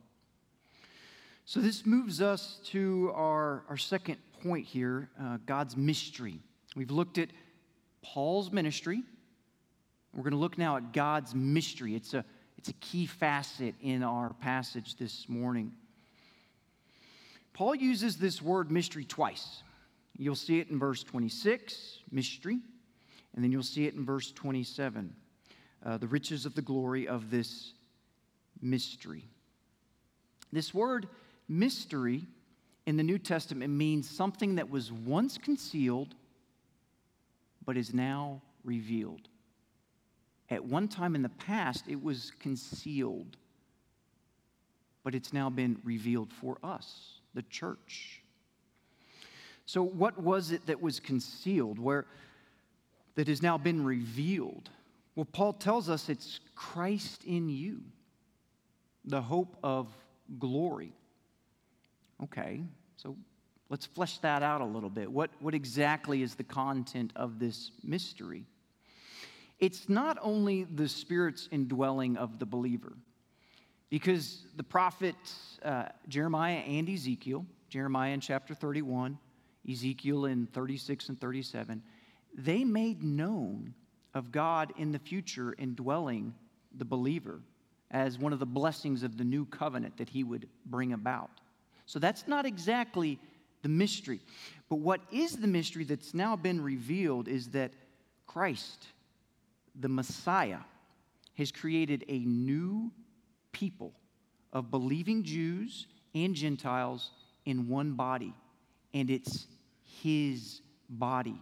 So, 1.46 1.62
this 1.62 1.86
moves 1.86 2.22
us 2.22 2.60
to 2.66 3.14
our, 3.16 3.64
our 3.70 3.78
second 3.78 4.18
point 4.44 4.66
here 4.66 5.10
uh, 5.20 5.38
God's 5.46 5.78
mystery. 5.78 6.42
We've 6.76 6.92
looked 6.92 7.18
at 7.18 7.30
Paul's 8.02 8.52
ministry. 8.52 9.04
We're 10.14 10.24
going 10.24 10.32
to 10.32 10.40
look 10.40 10.58
now 10.58 10.78
at 10.78 10.94
God's 10.94 11.34
mystery. 11.34 11.96
It's 11.96 12.14
a, 12.14 12.24
it's 12.58 12.70
a 12.70 12.74
key 12.74 13.06
facet 13.06 13.76
in 13.82 14.04
our 14.04 14.34
passage 14.34 14.96
this 14.96 15.28
morning. 15.30 15.72
Paul 17.54 17.76
uses 17.76 18.18
this 18.18 18.42
word 18.42 18.72
mystery 18.72 19.06
twice. 19.06 19.64
You'll 20.18 20.36
see 20.36 20.60
it 20.60 20.70
in 20.70 20.80
verse 20.80 21.04
26, 21.04 22.00
mystery, 22.12 22.60
and 23.36 23.44
then 23.44 23.52
you'll 23.52 23.64
see 23.64 23.86
it 23.86 23.94
in 23.94 24.06
verse 24.06 24.32
27, 24.32 25.14
uh, 25.86 25.98
the 25.98 26.08
riches 26.08 26.46
of 26.46 26.56
the 26.56 26.62
glory 26.62 27.08
of 27.08 27.30
this 27.30 27.74
mystery. 28.62 29.26
This 30.52 30.74
word 30.74 31.08
mystery 31.48 32.26
in 32.86 32.98
the 32.98 33.04
New 33.04 33.20
Testament 33.20 33.72
means 33.74 34.10
something 34.10 34.56
that 34.56 34.70
was 34.70 34.92
once 34.92 35.38
concealed 35.38 36.16
but 37.68 37.78
is 37.78 37.94
now 37.94 38.42
revealed. 38.64 39.28
At 40.50 40.64
one 40.64 40.88
time 40.88 41.14
in 41.14 41.22
the 41.22 41.30
past, 41.30 41.84
it 41.90 42.02
was 42.02 42.32
concealed, 42.40 43.36
but 45.04 45.14
it's 45.14 45.34
now 45.34 45.50
been 45.50 45.78
revealed 45.84 46.32
for 46.32 46.58
us, 46.64 47.20
the 47.34 47.42
church. 47.44 48.22
So, 49.66 49.84
what 49.84 50.18
was 50.18 50.52
it 50.52 50.66
that 50.68 50.82
was 50.82 51.02
concealed, 51.02 51.78
where 51.78 52.06
that 53.16 53.28
has 53.28 53.42
now 53.42 53.58
been 53.58 53.84
revealed? 53.84 54.70
Well, 55.16 55.28
Paul 55.30 55.52
tells 55.52 55.90
us 55.90 56.08
it's 56.08 56.40
Christ 56.56 57.26
in 57.26 57.50
you, 57.50 57.82
the 59.04 59.22
hope 59.22 59.58
of 59.62 59.90
glory. 60.40 60.94
Okay, 62.24 62.62
so 62.96 63.18
let's 63.70 63.86
flesh 63.86 64.18
that 64.20 64.44
out 64.44 64.62
a 64.62 64.66
little 64.66 64.90
bit. 64.90 65.12
What, 65.12 65.32
what 65.40 65.54
exactly 65.54 66.22
is 66.22 66.36
the 66.36 66.44
content 66.44 67.14
of 67.16 67.40
this 67.40 67.72
mystery? 67.84 68.46
It's 69.60 69.90
not 69.90 70.18
only 70.22 70.66
the 70.66 70.88
Spirit's 70.88 71.50
indwelling 71.52 72.18
of 72.18 72.40
the 72.40 72.46
believer, 72.46 72.94
because 73.90 74.46
the 74.56 74.64
prophets 74.64 75.60
uh, 75.64 75.86
Jeremiah 76.08 76.58
and 76.58 76.90
Ezekiel 76.90 77.46
Jeremiah 77.70 78.14
in 78.14 78.22
chapter 78.22 78.54
31, 78.54 79.18
Ezekiel 79.70 80.26
in 80.26 80.48
36 80.48 81.10
and 81.10 81.20
37, 81.20 81.82
they 82.34 82.64
made 82.64 83.04
known 83.04 83.74
of 84.14 84.32
God 84.32 84.74
in 84.78 84.92
the 84.92 85.00
future 85.00 85.54
indwelling 85.58 86.34
the 86.78 86.86
believer 86.86 87.42
as 87.92 88.18
one 88.18 88.34
of 88.34 88.40
the 88.40 88.46
blessings 88.46 89.04
of 89.04 89.18
the 89.18 89.24
new 89.24 89.46
covenant 89.46 89.98
that 89.98 90.10
he 90.10 90.24
would 90.24 90.48
bring 90.66 90.94
about. 90.94 91.30
So 91.86 92.00
that's 92.00 92.28
not 92.28 92.46
exactly 92.46 93.20
the 93.68 93.74
mystery. 93.74 94.22
But 94.70 94.78
what 94.78 95.02
is 95.12 95.36
the 95.36 95.48
mystery 95.48 95.84
that's 95.84 96.14
now 96.14 96.38
been 96.38 96.64
revealed 96.64 97.28
is 97.28 97.50
that 97.50 97.74
Christ, 98.26 98.88
the 99.78 99.90
Messiah, 99.90 100.60
has 101.38 101.52
created 101.52 102.06
a 102.08 102.20
new 102.20 102.90
people 103.52 103.92
of 104.54 104.72
believing 104.72 105.24
Jews 105.24 105.86
and 106.16 106.34
Gentiles 106.34 107.12
in 107.46 107.68
one 107.68 107.92
body, 107.92 108.34
and 108.94 109.10
it's 109.10 109.48
His 110.02 110.62
body. 110.90 111.38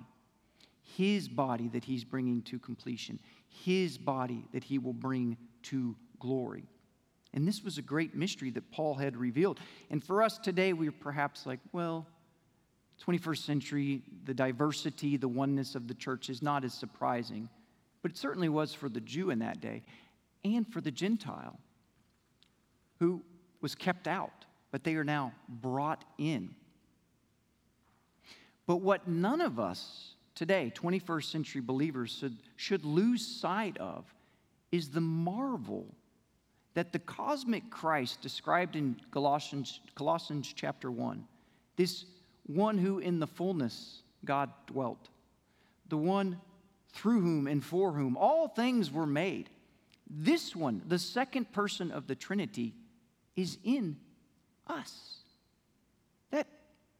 His 0.97 1.27
body 1.27 1.67
that 1.73 1.83
He's 1.83 2.03
bringing 2.03 2.41
to 2.43 2.57
completion, 2.57 3.19
His 3.47 3.99
body 3.99 4.45
that 4.51 4.63
He 4.63 4.79
will 4.79 4.93
bring 4.93 5.37
to 5.63 5.95
glory. 6.19 6.63
And 7.35 7.47
this 7.47 7.63
was 7.63 7.77
a 7.77 7.83
great 7.83 8.15
mystery 8.15 8.49
that 8.51 8.71
Paul 8.71 8.95
had 8.95 9.15
revealed. 9.15 9.59
And 9.91 10.03
for 10.03 10.23
us 10.23 10.39
today, 10.39 10.73
we're 10.73 10.91
perhaps 10.91 11.45
like, 11.45 11.59
well, 11.71 12.07
21st 13.03 13.45
century, 13.45 14.01
the 14.25 14.33
diversity, 14.33 15.17
the 15.17 15.27
oneness 15.27 15.75
of 15.75 15.87
the 15.87 15.93
church 15.93 16.29
is 16.29 16.41
not 16.41 16.63
as 16.63 16.73
surprising. 16.73 17.49
But 18.01 18.11
it 18.11 18.17
certainly 18.17 18.49
was 18.49 18.73
for 18.73 18.89
the 18.89 19.01
Jew 19.01 19.31
in 19.31 19.39
that 19.39 19.59
day 19.59 19.83
and 20.43 20.67
for 20.67 20.81
the 20.81 20.91
Gentile 20.91 21.59
who 22.99 23.21
was 23.61 23.75
kept 23.75 24.07
out, 24.07 24.45
but 24.71 24.83
they 24.83 24.95
are 24.95 25.03
now 25.03 25.33
brought 25.49 26.03
in. 26.17 26.55
But 28.67 28.77
what 28.77 29.07
none 29.07 29.41
of 29.41 29.59
us 29.59 30.15
today, 30.33 30.71
21st 30.75 31.31
century 31.31 31.61
believers, 31.61 32.17
should, 32.19 32.37
should 32.55 32.85
lose 32.85 33.25
sight 33.25 33.77
of 33.77 34.05
is 34.71 34.89
the 34.89 35.01
marvel 35.01 35.85
that 36.73 36.91
the 36.91 36.99
cosmic 36.99 37.69
Christ 37.69 38.21
described 38.21 38.75
in 38.75 38.97
Colossians, 39.11 39.79
Colossians 39.95 40.53
chapter 40.53 40.91
1, 40.91 41.25
this 41.77 42.05
one 42.45 42.77
who 42.77 42.99
in 42.99 43.19
the 43.19 43.27
fullness 43.27 44.01
God 44.23 44.51
dwelt, 44.67 45.09
the 45.89 45.97
one 45.97 46.39
through 46.93 47.21
whom 47.21 47.47
and 47.47 47.63
for 47.63 47.91
whom 47.91 48.17
all 48.17 48.47
things 48.47 48.91
were 48.91 49.05
made, 49.05 49.49
this 50.09 50.55
one, 50.55 50.81
the 50.87 50.99
second 50.99 51.51
person 51.51 51.91
of 51.91 52.07
the 52.07 52.15
Trinity, 52.15 52.73
is 53.35 53.57
in 53.63 53.97
us. 54.67 55.17
That 56.31 56.47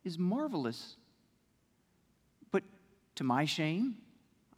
is 0.04 0.18
marvelous. 0.18 0.96
But 2.52 2.64
to 3.16 3.24
my 3.24 3.46
shame, 3.46 3.98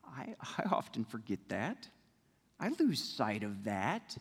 I, 0.05 0.35
I 0.57 0.63
often 0.71 1.03
forget 1.03 1.39
that. 1.49 1.87
I 2.59 2.69
lose 2.79 3.03
sight 3.03 3.43
of 3.43 3.65
that. 3.65 4.17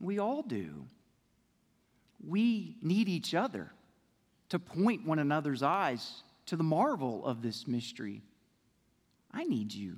We 0.00 0.18
all 0.18 0.42
do. 0.42 0.86
We 2.26 2.76
need 2.80 3.08
each 3.08 3.34
other 3.34 3.72
to 4.52 4.58
point 4.58 5.06
one 5.06 5.18
another's 5.18 5.62
eyes 5.62 6.24
to 6.44 6.56
the 6.56 6.62
marvel 6.62 7.24
of 7.24 7.40
this 7.40 7.66
mystery. 7.66 8.20
I 9.32 9.44
need 9.44 9.72
you 9.72 9.96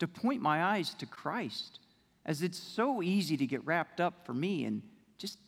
to 0.00 0.08
point 0.08 0.42
my 0.42 0.64
eyes 0.64 0.92
to 0.94 1.06
Christ, 1.06 1.78
as 2.26 2.42
it's 2.42 2.58
so 2.58 3.00
easy 3.00 3.36
to 3.36 3.46
get 3.46 3.64
wrapped 3.64 4.00
up 4.00 4.26
for 4.26 4.34
me 4.34 4.64
in 4.64 4.82
just 5.18 5.38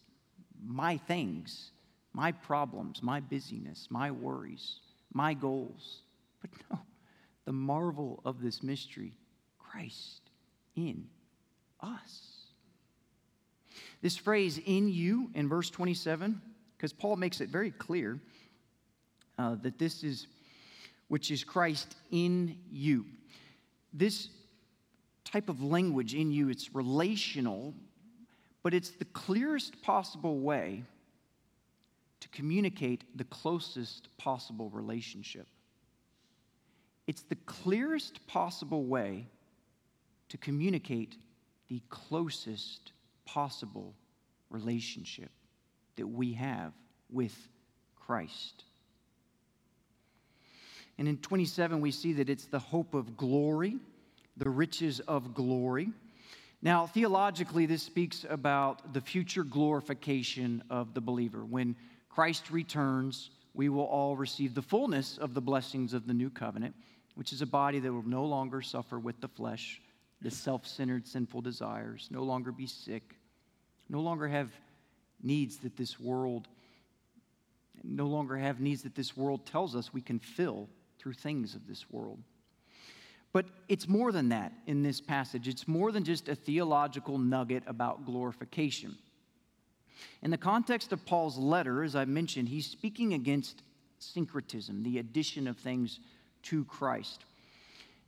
my 0.65 0.99
things, 0.99 1.73
my 2.13 2.31
problems, 2.31 3.03
my 3.03 3.19
busyness, 3.19 3.89
my 3.91 4.13
worries, 4.13 4.77
my 5.13 5.35
goals. 5.35 6.03
But 6.41 6.51
no, 6.71 6.79
the 7.47 7.53
marvel 7.53 8.21
of 8.25 8.41
this 8.41 8.63
mystery 8.63 9.19
Christ 9.59 10.31
in 10.77 11.09
us. 11.81 12.47
This 14.01 14.17
phrase, 14.17 14.61
in 14.65 14.89
you, 14.89 15.33
in 15.35 15.49
verse 15.49 15.71
27, 15.71 16.41
because 16.77 16.93
Paul 16.93 17.17
makes 17.17 17.41
it 17.41 17.49
very 17.49 17.73
clear 17.73 18.21
uh, 19.39 19.57
that 19.63 19.79
this 19.79 20.05
is, 20.05 20.27
which 21.09 21.31
is 21.31 21.45
Christ 21.45 21.97
in 22.11 22.57
you. 22.71 23.07
This 23.93 24.29
type 25.25 25.49
of 25.49 25.63
language 25.63 26.15
in 26.15 26.31
you, 26.33 26.49
it's 26.49 26.75
relational, 26.75 27.75
but 28.63 28.75
it's 28.75 28.91
the 28.91 29.05
clearest 29.07 29.81
possible 29.83 30.39
way 30.39 30.85
to 32.21 32.29
communicate 32.29 33.05
the 33.17 33.25
closest 33.25 34.09
possible 34.17 34.71
relationship. 34.71 35.47
It's 37.07 37.23
the 37.23 37.37
clearest 37.47 38.27
possible 38.27 38.85
way 38.85 39.27
to 40.31 40.39
communicate 40.39 41.17
the 41.69 41.83
closest 41.91 42.93
possible 43.25 43.95
relationship 44.51 45.31
that 45.97 46.07
we 46.07 46.33
have 46.33 46.73
with 47.11 47.37
Christ. 47.97 48.65
And 50.99 51.09
in 51.09 51.19
27, 51.19 51.81
we 51.81 51.91
see 51.91 52.13
that 52.15 52.29
it's 52.29 52.47
the 52.47 52.59
hope 52.59 52.95
of 52.95 53.17
glory, 53.17 53.79
the 54.37 54.51
riches 54.51 55.01
of 55.01 55.35
glory. 55.35 55.91
Now, 56.63 56.87
theologically, 56.87 57.67
this 57.67 57.83
speaks 57.83 58.25
about 58.29 58.95
the 58.95 59.01
future 59.01 59.45
glorification 59.45 60.63
of 60.71 60.95
the 60.95 61.01
believer. 61.01 61.45
When 61.45 61.77
Christ 62.09 62.51
returns, 62.51 63.31
we 63.55 63.69
will 63.69 63.85
all 63.85 64.17
receive 64.17 64.55
the 64.55 64.63
fullness 64.63 65.19
of 65.19 65.35
the 65.35 65.41
blessings 65.41 65.93
of 65.93 66.07
the 66.07 66.15
new 66.15 66.31
covenant, 66.31 66.75
which 67.17 67.33
is 67.33 67.43
a 67.43 67.47
body 67.47 67.81
that 67.81 67.93
will 67.93 68.09
no 68.09 68.25
longer 68.25 68.63
suffer 68.63 68.99
with 68.99 69.21
the 69.21 69.29
flesh, 69.29 69.81
the 70.23 70.31
self 70.31 70.67
centered, 70.67 71.07
sinful 71.07 71.43
desires, 71.43 72.09
no 72.11 72.23
longer 72.23 72.53
be 72.53 72.67
sick, 72.67 73.15
no 73.89 74.01
longer 74.01 74.27
have 74.29 74.51
needs 75.23 75.59
that 75.59 75.77
this 75.77 75.99
world 75.99 76.49
no 77.83 78.07
longer 78.07 78.37
have 78.37 78.61
needs 78.61 78.83
that 78.83 78.95
this 78.95 79.17
world 79.17 79.45
tells 79.45 79.77
us 79.77 79.93
we 79.93 80.01
can 80.01 80.19
fill 80.19 80.69
through 81.05 81.13
things 81.13 81.55
of 81.55 81.69
this 81.69 81.85
world. 81.91 82.19
But 83.35 83.45
it's 83.69 83.87
more 83.87 84.11
than 84.11 84.31
that 84.31 84.53
in 84.67 84.83
this 84.83 85.03
passage. 85.03 85.49
It's 85.49 85.69
more 85.69 85.93
than 85.93 86.03
just 86.03 86.31
a 86.31 86.35
theological 86.35 87.19
nugget 87.19 87.63
about 87.67 88.07
glorification. 88.07 88.97
In 90.23 90.31
the 90.31 90.39
context 90.39 90.95
of 90.95 91.05
Paul's 91.05 91.37
letter, 91.37 91.83
as 91.83 91.95
I 91.95 92.07
mentioned, 92.07 92.49
he's 92.49 92.67
speaking 92.67 93.13
against 93.13 93.63
syncretism, 93.99 94.83
the 94.83 94.99
addition 94.99 95.47
of 95.47 95.59
things 95.59 96.01
to 96.45 96.65
Christ. 96.65 97.27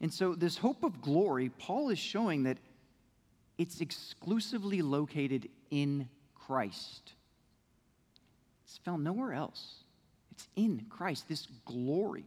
And 0.01 0.13
so, 0.13 0.35
this 0.35 0.57
hope 0.57 0.83
of 0.83 1.03
glory, 1.03 1.51
Paul 1.51 1.91
is 1.91 1.99
showing 1.99 2.45
that 2.45 2.57
it's 3.59 3.83
exclusively 3.83 4.81
located 4.81 5.51
in 5.71 6.09
Christ. 6.35 7.13
It's 8.65 8.79
found 8.79 9.05
nowhere 9.05 9.35
else. 9.35 9.85
It's 10.31 10.49
in 10.57 10.87
Christ, 10.89 11.29
this 11.29 11.47
glory. 11.67 12.25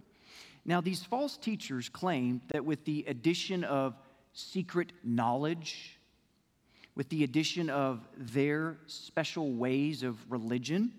Now, 0.69 0.81
these 0.81 1.03
false 1.03 1.35
teachers 1.35 1.89
claim 1.89 2.43
that 2.49 2.63
with 2.63 2.85
the 2.85 3.03
addition 3.07 3.63
of 3.63 3.95
secret 4.33 4.91
knowledge, 5.03 5.99
with 6.93 7.09
the 7.09 7.23
addition 7.23 7.71
of 7.71 8.07
their 8.15 8.77
special 8.85 9.51
ways 9.51 10.03
of 10.03 10.15
religion, 10.31 10.91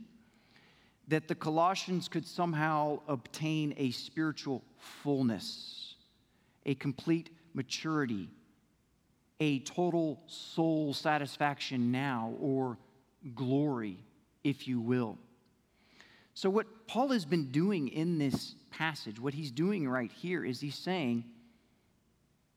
that 1.07 1.29
the 1.29 1.37
Colossians 1.37 2.09
could 2.09 2.27
somehow 2.27 2.99
obtain 3.07 3.73
a 3.77 3.93
spiritual 3.93 4.65
fullness, 5.05 5.95
a 6.67 6.75
complete 6.75 7.31
maturity, 7.55 8.29
a 9.39 9.61
total 9.61 10.21
soul 10.27 10.93
satisfaction 10.93 11.93
now, 11.93 12.35
or 12.41 12.77
glory, 13.37 13.99
if 14.43 14.67
you 14.67 14.81
will. 14.81 15.17
So, 16.35 16.49
what 16.49 16.87
Paul 16.87 17.09
has 17.09 17.25
been 17.25 17.51
doing 17.51 17.89
in 17.89 18.19
this 18.19 18.55
passage, 18.71 19.21
what 19.21 19.35
he's 19.35 19.51
doing 19.51 19.89
right 19.89 20.13
here, 20.13 20.45
is 20.45 20.61
he's 20.61 20.77
saying, 20.77 21.25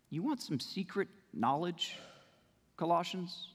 You 0.09 0.21
want 0.21 0.41
some 0.41 0.59
secret 0.59 1.07
knowledge, 1.33 1.97
Colossians? 2.77 3.47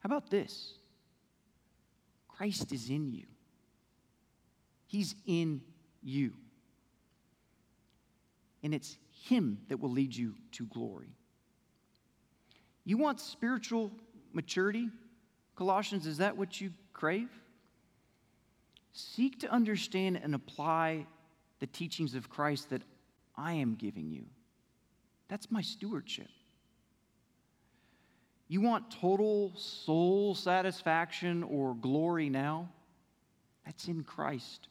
How 0.00 0.06
about 0.06 0.30
this? 0.30 0.74
Christ 2.28 2.72
is 2.72 2.88
in 2.88 3.12
you, 3.12 3.26
He's 4.86 5.14
in 5.26 5.60
you. 6.02 6.32
And 8.62 8.74
it's 8.74 8.96
Him 9.24 9.58
that 9.68 9.78
will 9.78 9.90
lead 9.90 10.14
you 10.14 10.34
to 10.52 10.66
glory. 10.66 11.14
You 12.84 12.96
want 12.96 13.20
spiritual 13.20 13.92
maturity? 14.32 14.88
Colossians, 15.54 16.06
is 16.06 16.18
that 16.18 16.36
what 16.36 16.60
you 16.60 16.72
crave? 16.92 17.28
Seek 18.98 19.38
to 19.40 19.52
understand 19.52 20.18
and 20.20 20.34
apply 20.34 21.06
the 21.60 21.68
teachings 21.68 22.16
of 22.16 22.28
Christ 22.28 22.70
that 22.70 22.82
I 23.36 23.52
am 23.52 23.76
giving 23.76 24.10
you. 24.10 24.24
That's 25.28 25.52
my 25.52 25.62
stewardship. 25.62 26.26
You 28.48 28.60
want 28.60 28.90
total 28.90 29.52
soul 29.54 30.34
satisfaction 30.34 31.44
or 31.44 31.76
glory 31.76 32.28
now? 32.28 32.70
That's 33.64 33.86
in 33.86 34.02
Christ. 34.02 34.66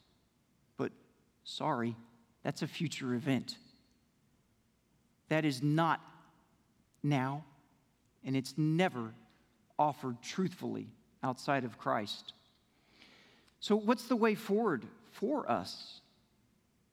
But 0.75 0.91
sorry, 1.45 1.95
that's 2.43 2.63
a 2.63 2.67
future 2.67 3.13
event. 3.13 3.57
That 5.29 5.45
is 5.45 5.63
not 5.63 6.01
now, 7.01 7.45
and 8.25 8.35
it's 8.35 8.55
never 8.57 9.13
offered 9.79 10.21
truthfully 10.21 10.89
outside 11.23 11.63
of 11.63 11.77
Christ. 11.77 12.33
So, 13.59 13.75
what's 13.75 14.05
the 14.05 14.15
way 14.15 14.35
forward 14.35 14.85
for 15.11 15.49
us 15.49 16.01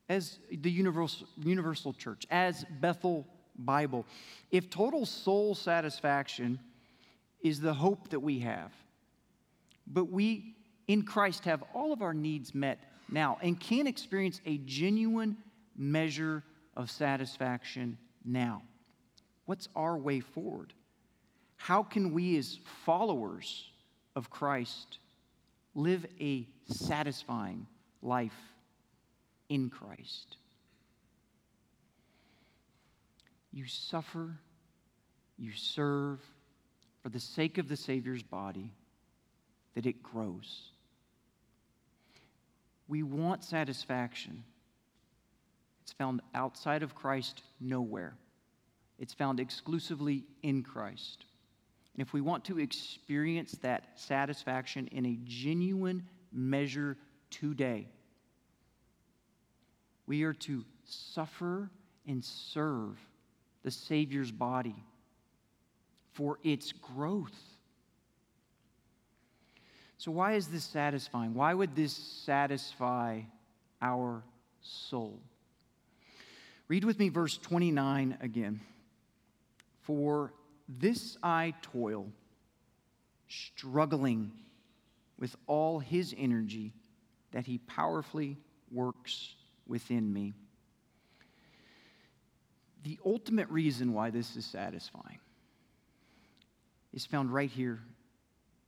as 0.09 0.39
the 0.51 0.71
universal, 0.71 1.27
universal 1.43 1.93
church, 1.93 2.27
as 2.31 2.65
Bethel 2.81 3.27
Bible? 3.57 4.07
If 4.51 4.71
total 4.71 5.07
soul 5.07 5.55
satisfaction 5.55 6.59
is 7.43 7.61
the 7.61 7.75
hope 7.75 8.11
that 8.11 8.21
we 8.21 8.41
have, 8.41 8.73
but 9.87 10.11
we 10.11 10.57
in 10.89 11.03
Christ 11.03 11.45
have 11.45 11.63
all 11.75 11.93
of 11.93 12.03
our 12.03 12.15
needs 12.15 12.55
met 12.55 12.79
now 13.11 13.39
and 13.43 13.59
can 13.59 13.87
experience 13.87 14.41
a 14.47 14.59
genuine 14.59 15.37
measure 15.77 16.43
of 16.77 16.91
satisfaction 16.91 17.99
now. 18.25 18.63
What's 19.47 19.69
our 19.77 19.97
way 19.97 20.21
forward? 20.21 20.73
How 21.57 21.83
can 21.83 22.13
we, 22.13 22.37
as 22.39 22.59
followers 22.85 23.71
of 24.17 24.31
Christ, 24.31 24.99
live 25.75 26.07
a 26.21 26.47
satisfying 26.67 27.67
life 28.03 28.33
in 29.49 29.71
Christ? 29.71 30.37
You 33.53 33.67
suffer, 33.67 34.39
you 35.39 35.53
serve 35.53 36.21
for 37.03 37.09
the 37.09 37.21
sake 37.21 37.59
of 37.59 37.69
the 37.69 37.77
Savior's 37.77 38.23
body, 38.23 38.73
that 39.75 39.87
it 39.87 40.03
grows. 40.03 40.71
We 42.89 43.03
want 43.03 43.45
satisfaction. 43.45 44.45
It's 45.83 45.93
found 45.93 46.21
outside 46.35 46.83
of 46.83 46.95
Christ 46.95 47.43
nowhere. 47.61 48.15
It's 48.99 49.13
found 49.13 49.41
exclusively 49.41 50.25
in 50.43 50.63
Christ. 50.63 51.25
And 51.95 52.07
if 52.07 52.13
we 52.13 52.21
want 52.21 52.45
to 52.47 52.59
experience 52.59 53.53
that 53.63 53.85
satisfaction 53.95 54.89
in 54.89 55.07
a 55.07 55.19
genuine 55.25 56.05
measure 56.33 56.97
today, 57.31 57.87
we 60.07 60.25
are 60.25 60.35
to 60.35 60.65
suffer 60.85 61.71
and 62.07 62.25
serve 62.25 62.99
the 63.63 63.71
Savior's 63.71 64.31
body 64.31 64.75
for 66.13 66.39
its 66.43 66.73
growth. 66.73 67.39
So, 69.99 70.11
why 70.11 70.35
is 70.35 70.49
this 70.49 70.65
satisfying? 70.65 71.33
Why 71.33 71.55
would 71.55 71.75
this 71.75 71.93
satisfy 71.93 73.21
our 73.81 74.23
soul? 74.61 75.21
Read 76.69 76.85
with 76.85 76.99
me 76.99 77.09
verse 77.09 77.39
29 77.39 78.19
again. 78.21 78.61
For 79.83 80.33
this 80.69 81.17
I 81.23 81.55
toil, 81.63 82.11
struggling 83.29 84.33
with 85.19 85.37
all 85.47 85.79
his 85.79 86.15
energy 86.17 86.73
that 87.33 87.47
he 87.47 87.59
powerfully 87.59 88.39
works 88.71 89.35
within 89.67 90.13
me. 90.13 90.35
The 92.85 92.99
ultimate 93.05 93.49
reason 93.49 93.93
why 93.93 94.11
this 94.11 94.37
is 94.37 94.45
satisfying 94.45 95.19
is 96.93 97.07
found 97.07 97.33
right 97.33 97.51
here 97.51 97.81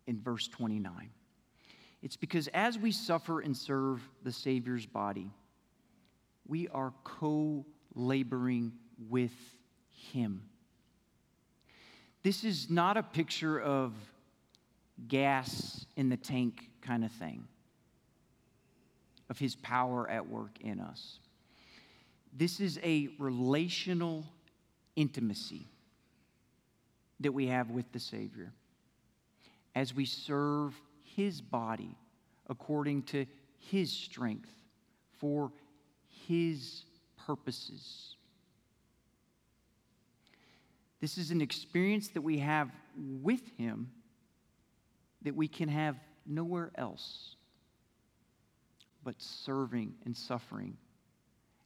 in 0.06 0.20
verse 0.20 0.48
29. 0.48 1.10
It's 2.02 2.16
because 2.16 2.48
as 2.48 2.78
we 2.78 2.92
suffer 2.92 3.40
and 3.40 3.56
serve 3.56 4.00
the 4.22 4.32
Savior's 4.32 4.86
body, 4.86 5.30
we 6.46 6.68
are 6.68 6.92
co 7.04 7.64
laboring 7.94 8.72
with 9.08 9.34
Him. 10.12 10.42
This 12.26 12.42
is 12.42 12.68
not 12.68 12.96
a 12.96 13.04
picture 13.04 13.60
of 13.60 13.94
gas 15.06 15.86
in 15.94 16.08
the 16.08 16.16
tank 16.16 16.70
kind 16.82 17.04
of 17.04 17.12
thing, 17.12 17.44
of 19.30 19.38
His 19.38 19.54
power 19.54 20.10
at 20.10 20.28
work 20.28 20.50
in 20.60 20.80
us. 20.80 21.20
This 22.36 22.58
is 22.58 22.80
a 22.82 23.10
relational 23.20 24.24
intimacy 24.96 25.68
that 27.20 27.30
we 27.30 27.46
have 27.46 27.70
with 27.70 27.92
the 27.92 28.00
Savior 28.00 28.50
as 29.76 29.94
we 29.94 30.04
serve 30.04 30.74
His 31.04 31.40
body 31.40 31.96
according 32.48 33.04
to 33.04 33.24
His 33.70 33.92
strength 33.92 34.50
for 35.20 35.52
His 36.26 36.82
purposes. 37.24 38.15
This 41.06 41.18
is 41.18 41.30
an 41.30 41.40
experience 41.40 42.08
that 42.08 42.22
we 42.22 42.38
have 42.38 42.68
with 42.96 43.40
Him 43.56 43.92
that 45.22 45.36
we 45.36 45.46
can 45.46 45.68
have 45.68 45.94
nowhere 46.26 46.72
else 46.74 47.36
but 49.04 49.14
serving 49.18 49.94
and 50.04 50.16
suffering 50.16 50.76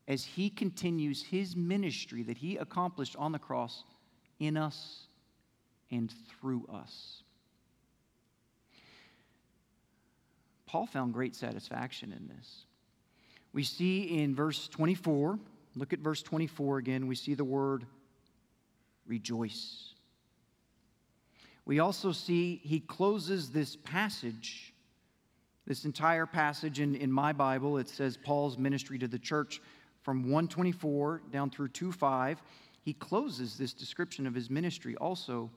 as 0.06 0.26
He 0.26 0.50
continues 0.50 1.22
His 1.22 1.56
ministry 1.56 2.22
that 2.24 2.36
He 2.36 2.58
accomplished 2.58 3.16
on 3.16 3.32
the 3.32 3.38
cross 3.38 3.82
in 4.38 4.58
us 4.58 5.06
and 5.90 6.12
through 6.28 6.66
us. 6.70 7.22
Paul 10.66 10.84
found 10.84 11.14
great 11.14 11.34
satisfaction 11.34 12.12
in 12.12 12.28
this. 12.28 12.66
We 13.54 13.64
see 13.64 14.02
in 14.20 14.34
verse 14.34 14.68
24, 14.68 15.38
look 15.76 15.94
at 15.94 16.00
verse 16.00 16.20
24 16.20 16.76
again, 16.76 17.06
we 17.06 17.14
see 17.14 17.32
the 17.32 17.42
word 17.42 17.86
rejoice. 19.06 19.94
We 21.64 21.78
also 21.78 22.12
see 22.12 22.60
he 22.64 22.80
closes 22.80 23.50
this 23.50 23.76
passage, 23.76 24.74
this 25.66 25.84
entire 25.84 26.26
passage 26.26 26.80
in, 26.80 26.94
in 26.94 27.12
my 27.12 27.32
Bible. 27.32 27.78
It 27.78 27.88
says 27.88 28.16
Paul's 28.16 28.58
ministry 28.58 28.98
to 28.98 29.08
the 29.08 29.18
church 29.18 29.60
from 30.02 30.22
124 30.24 31.22
down 31.30 31.50
through 31.50 31.68
25. 31.68 32.42
He 32.82 32.94
closes 32.94 33.56
this 33.56 33.72
description 33.72 34.26
of 34.26 34.34
his 34.34 34.50
ministry 34.50 34.96
also 34.96 35.50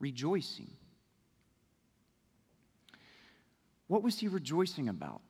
rejoicing. 0.00 0.70
What 3.86 4.02
was 4.02 4.18
he 4.18 4.28
rejoicing 4.28 4.88
about 4.88 5.20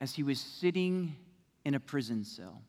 as 0.00 0.14
he 0.14 0.22
was 0.22 0.38
sitting 0.38 1.16
in 1.64 1.74
a 1.74 1.80
prison 1.80 2.24
cell? 2.24 2.62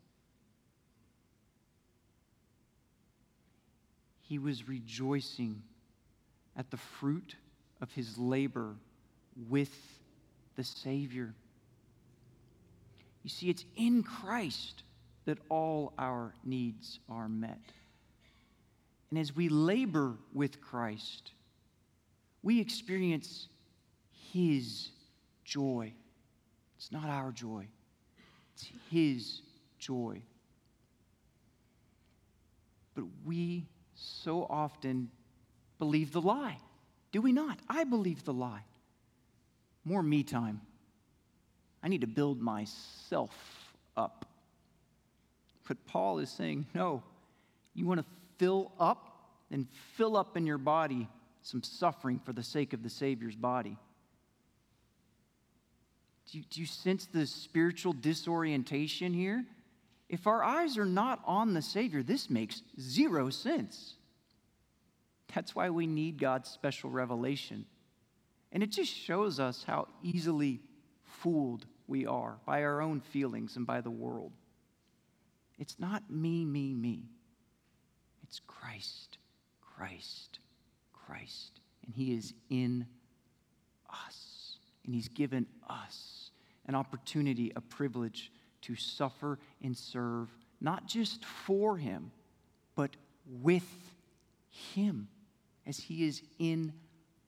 He 4.27 4.39
was 4.39 4.67
rejoicing 4.67 5.61
at 6.57 6.71
the 6.71 6.77
fruit 6.77 7.35
of 7.81 7.91
his 7.91 8.17
labor 8.17 8.75
with 9.49 9.75
the 10.55 10.63
Savior. 10.63 11.33
You 13.23 13.29
see, 13.29 13.49
it's 13.49 13.65
in 13.75 14.03
Christ 14.03 14.83
that 15.25 15.39
all 15.49 15.93
our 15.97 16.33
needs 16.43 16.99
are 17.09 17.27
met. 17.27 17.59
And 19.09 19.19
as 19.19 19.35
we 19.35 19.49
labor 19.49 20.15
with 20.33 20.61
Christ, 20.61 21.31
we 22.43 22.59
experience 22.59 23.47
His 24.31 24.89
joy. 25.43 25.93
It's 26.77 26.91
not 26.91 27.09
our 27.09 27.31
joy, 27.31 27.67
it's 28.53 28.67
His 28.91 29.41
joy. 29.79 30.21
But 32.93 33.05
we 33.25 33.65
so 33.95 34.45
often 34.49 35.09
believe 35.79 36.11
the 36.11 36.21
lie. 36.21 36.57
Do 37.11 37.21
we 37.21 37.31
not? 37.31 37.59
I 37.69 37.83
believe 37.85 38.23
the 38.23 38.33
lie. 38.33 38.65
More 39.83 40.03
me 40.03 40.23
time. 40.23 40.61
I 41.81 41.87
need 41.87 42.01
to 42.01 42.07
build 42.07 42.41
myself 42.41 43.31
up. 43.95 44.25
But 45.67 45.85
Paul 45.85 46.19
is 46.19 46.29
saying, 46.29 46.65
no, 46.73 47.03
you 47.73 47.85
want 47.85 47.99
to 47.99 48.05
fill 48.37 48.71
up 48.79 49.15
and 49.51 49.67
fill 49.95 50.17
up 50.17 50.35
in 50.35 50.45
your 50.45 50.57
body 50.57 51.07
some 51.41 51.61
suffering 51.63 52.19
for 52.19 52.33
the 52.33 52.43
sake 52.43 52.73
of 52.73 52.83
the 52.83 52.89
Savior's 52.89 53.35
body. 53.35 53.77
Do 56.31 56.39
you, 56.39 56.43
do 56.49 56.59
you 56.59 56.65
sense 56.65 57.05
the 57.05 57.27
spiritual 57.27 57.93
disorientation 57.93 59.13
here? 59.13 59.45
If 60.07 60.27
our 60.27 60.43
eyes 60.43 60.77
are 60.77 60.85
not 60.85 61.21
on 61.25 61.53
the 61.53 61.61
Savior, 61.61 62.03
this 62.03 62.29
makes 62.29 62.61
zero 62.79 63.29
sense. 63.29 63.95
That's 65.33 65.55
why 65.55 65.69
we 65.69 65.87
need 65.87 66.19
God's 66.19 66.49
special 66.49 66.89
revelation. 66.89 67.65
And 68.51 68.61
it 68.61 68.71
just 68.71 68.93
shows 68.93 69.39
us 69.39 69.63
how 69.65 69.87
easily 70.03 70.61
fooled 71.03 71.65
we 71.87 72.05
are 72.05 72.37
by 72.45 72.63
our 72.63 72.81
own 72.81 73.01
feelings 73.01 73.57
and 73.57 73.65
by 73.65 73.81
the 73.81 73.91
world. 73.91 74.31
It's 75.57 75.79
not 75.79 76.09
me, 76.09 76.45
me, 76.45 76.73
me. 76.73 77.09
It's 78.23 78.39
Christ, 78.45 79.17
Christ, 79.61 80.39
Christ. 80.93 81.59
And 81.85 81.95
He 81.95 82.13
is 82.13 82.33
in 82.49 82.85
us. 83.89 84.57
And 84.85 84.93
He's 84.93 85.07
given 85.07 85.47
us 85.67 86.31
an 86.67 86.75
opportunity, 86.75 87.51
a 87.55 87.61
privilege 87.61 88.31
to 88.65 88.75
suffer 88.75 89.39
and 89.63 89.75
serve, 89.75 90.29
not 90.61 90.87
just 90.87 91.23
for 91.25 91.77
him, 91.77 92.11
but 92.75 92.91
with 93.41 93.67
him 94.73 95.07
as 95.65 95.77
he 95.77 96.05
is 96.05 96.21
in 96.39 96.73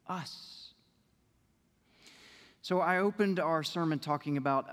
us. 0.08 0.74
So 2.62 2.80
I 2.80 3.00
opened 3.00 3.40
our 3.40 3.64
sermon 3.64 4.00
talking 4.00 4.38
about 4.38 4.68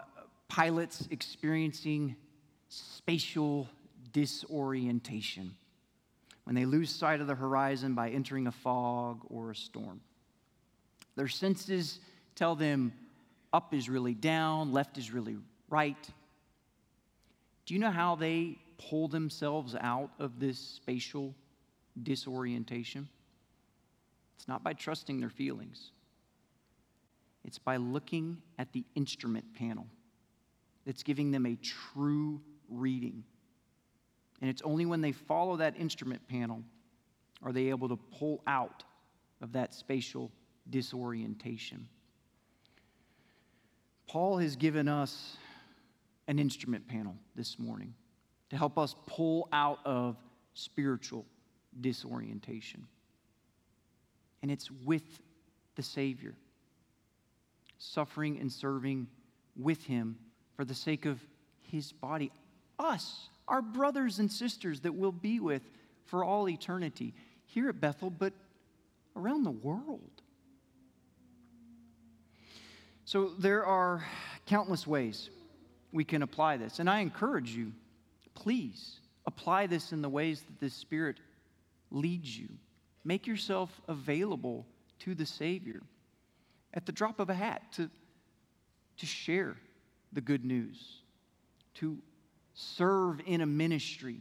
pilots 0.48 1.07
experiencing 1.11 2.16
spatial 2.68 3.68
disorientation 4.12 5.55
when 6.44 6.55
they 6.55 6.64
lose 6.64 6.90
sight 6.90 7.20
of 7.20 7.27
the 7.27 7.35
horizon 7.35 7.94
by 7.94 8.11
entering 8.11 8.46
a 8.46 8.53
fog 8.53 9.20
or 9.29 9.50
a 9.50 9.57
storm. 9.57 10.00
Their 11.16 11.29
senses 11.29 12.00
tell 12.35 12.55
them 12.55 12.92
up 13.53 13.72
is 13.72 13.88
really 13.88 14.14
down, 14.14 14.72
left 14.72 14.98
is 14.98 15.12
really 15.12 15.37
right. 15.68 15.96
Do 17.66 17.74
you 17.74 17.81
know 17.81 17.90
how 17.90 18.14
they 18.16 18.59
pull 18.79 19.09
themselves 19.09 19.74
out 19.81 20.11
of 20.18 20.38
this 20.38 20.59
spatial 20.59 21.35
disorientation? 22.03 23.09
It's 24.37 24.48
not 24.48 24.62
by 24.62 24.74
trusting 24.74 25.20
their 25.20 25.31
feelings, 25.31 25.92
it's 27.44 27.59
by 27.59 27.77
looking 27.77 28.38
at 28.59 28.72
the 28.72 28.85
instrument 28.94 29.55
panel 29.55 29.87
that's 30.85 31.03
giving 31.03 31.31
them 31.31 31.46
a 31.46 31.57
true 31.57 32.40
reading. 32.68 33.24
And 34.40 34.50
it's 34.50 34.62
only 34.62 34.85
when 34.85 35.00
they 35.00 35.12
follow 35.12 35.57
that 35.57 35.79
instrument 35.79 36.27
panel 36.29 36.62
are 37.42 37.53
they 37.53 37.68
able 37.70 37.88
to 37.88 37.96
pull 37.96 38.42
out 38.46 38.85
of 39.40 39.53
that 39.53 39.74
spatial 39.74 40.31
disorientation. 40.68 41.88
Paul 44.07 44.38
has 44.38 44.57
given 44.57 44.88
us 44.88 45.37
an 46.29 46.39
instrument 46.39 46.87
panel 46.89 47.17
this 47.35 47.59
morning 47.59 47.95
to 48.51 48.57
help 48.57 48.79
us 48.79 48.95
pull 49.07 49.49
out 49.53 49.79
of 49.85 50.17
spiritual 50.55 51.27
disorientation. 51.81 52.87
And 54.43 54.51
it's 54.51 54.71
with 54.71 55.21
the 55.75 55.83
Savior, 55.83 56.35
suffering 57.79 58.39
and 58.39 58.53
serving 58.53 59.09
with 59.57 59.85
Him 59.85 60.17
for 60.57 60.65
the 60.65 60.75
sake 60.75 61.07
of 61.07 61.21
His 61.63 61.93
body, 61.93 62.31
us, 62.79 63.29
our 63.49 63.63
brothers 63.63 64.19
and 64.19 64.31
sisters 64.31 64.81
that 64.81 64.95
we'll 64.95 65.13
be 65.13 65.41
with 65.41 65.63
for 66.05 66.25
all 66.25 66.49
eternity 66.49 67.15
here 67.47 67.69
at 67.69 67.81
Bethel, 67.81 68.11
but 68.11 68.33
around 69.17 69.45
the 69.45 69.51
world. 69.51 70.23
So 73.05 73.33
there 73.39 73.65
are 73.65 74.05
countless 74.47 74.87
ways 74.87 75.31
we 75.94 76.04
can 76.04 76.22
apply 76.22 76.57
this. 76.57 76.80
And 76.80 76.90
I 76.90 76.98
encourage 76.98 77.54
you, 77.54 77.72
please 78.35 78.98
apply 79.26 79.68
this 79.68 79.92
in 79.92 80.02
the 80.02 80.09
ways 80.09 80.42
that 80.42 80.59
the 80.59 80.68
Spirit 80.68 81.18
leads 81.92 82.37
you. 82.37 82.48
Make 83.04 83.28
yourself 83.28 83.80
available 83.87 84.66
to 85.00 85.14
the 85.14 85.24
Savior 85.24 85.80
at 86.74 86.85
the 86.85 86.92
drop 86.92 87.20
of 87.20 87.30
a 87.30 87.35
hat 87.35 87.62
to, 87.74 87.88
to 88.96 89.07
share 89.07 89.57
the 90.12 90.20
good 90.20 90.44
news, 90.44 91.02
to 91.74 91.96
serve 92.54 93.20
in 93.24 93.40
a 93.40 93.46
ministry. 93.46 94.16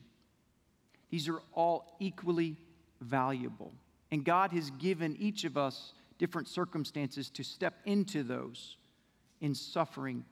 These 1.09 1.27
are 1.27 1.41
all 1.53 1.97
equally 1.99 2.55
valuable. 3.01 3.73
And 4.12 4.23
God 4.23 4.51
has 4.51 4.69
given 4.69 5.15
each 5.17 5.43
of 5.43 5.57
us 5.57 5.93
different 6.19 6.47
circumstances 6.47 7.31
to 7.31 7.43
step 7.43 7.73
into 7.86 8.21
those 8.21 8.77
in 9.41 9.55
suffering 9.55 10.23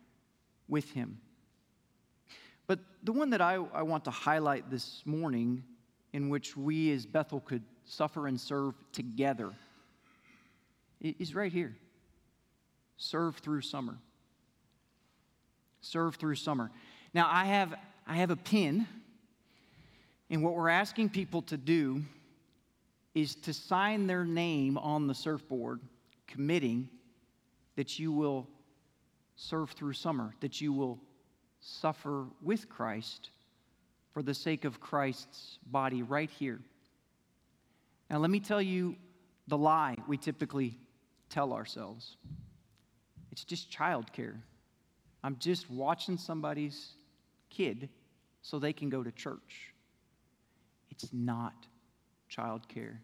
with 0.68 0.92
Him. 0.92 1.18
But 2.68 2.80
the 3.04 3.12
one 3.12 3.30
that 3.32 3.42
I, 3.42 3.56
I 3.74 3.82
want 3.84 4.06
to 4.06 4.12
highlight 4.12 4.70
this 4.70 5.02
morning, 5.06 5.64
in 6.14 6.30
which 6.30 6.56
we 6.56 6.92
as 6.92 7.06
Bethel 7.06 7.40
could 7.42 7.64
suffer 7.86 8.28
and 8.28 8.40
serve 8.40 8.76
together, 8.92 9.52
is 11.02 11.34
right 11.34 11.52
here 11.52 11.76
serve 13.02 13.38
through 13.38 13.62
summer. 13.62 13.98
Serve 15.82 16.16
through 16.16 16.36
summer. 16.36 16.70
Now, 17.14 17.28
I 17.30 17.46
have, 17.46 17.74
I 18.06 18.18
have 18.18 18.30
a 18.30 18.36
pin, 18.36 18.88
and 20.30 20.44
what 20.44 20.54
we're 20.54 20.70
asking 20.70 21.10
people 21.10 21.42
to 21.44 21.58
do 21.58 22.04
is 23.16 23.36
to 23.36 23.54
sign 23.54 24.06
their 24.08 24.24
name 24.24 24.78
on 24.78 25.08
the 25.08 25.16
surfboard, 25.16 25.82
committing 26.28 26.88
that 27.76 28.00
you 28.00 28.12
will 28.12 28.48
serve 29.36 29.72
through 29.72 29.94
summer, 29.94 30.36
that 30.40 30.62
you 30.62 30.72
will 30.72 31.00
suffer 31.62 32.26
with 32.42 32.68
Christ 32.68 33.30
for 34.14 34.22
the 34.22 34.34
sake 34.34 34.66
of 34.66 34.82
Christ's 34.82 35.60
body 35.66 36.04
right 36.04 36.30
here. 36.30 36.60
Now, 38.10 38.18
let 38.18 38.30
me 38.30 38.42
tell 38.42 38.62
you 38.62 38.96
the 39.48 39.58
lie 39.58 39.96
we 40.08 40.18
typically 40.18 40.78
tell 41.30 41.54
ourselves 41.54 42.18
it's 43.32 43.46
just 43.46 43.72
childcare. 43.72 44.36
I'm 45.24 45.38
just 45.40 45.70
watching 45.70 46.18
somebody's 46.18 46.94
kid 47.50 47.88
so 48.42 48.60
they 48.60 48.74
can 48.74 48.90
go 48.90 49.04
to 49.04 49.12
church. 49.12 49.74
It's 50.90 51.08
not 51.14 51.54
childcare. 52.30 52.98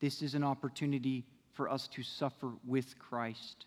This 0.00 0.22
is 0.22 0.34
an 0.34 0.44
opportunity 0.44 1.24
for 1.52 1.70
us 1.70 1.88
to 1.88 2.02
suffer 2.02 2.52
with 2.66 2.98
Christ. 2.98 3.66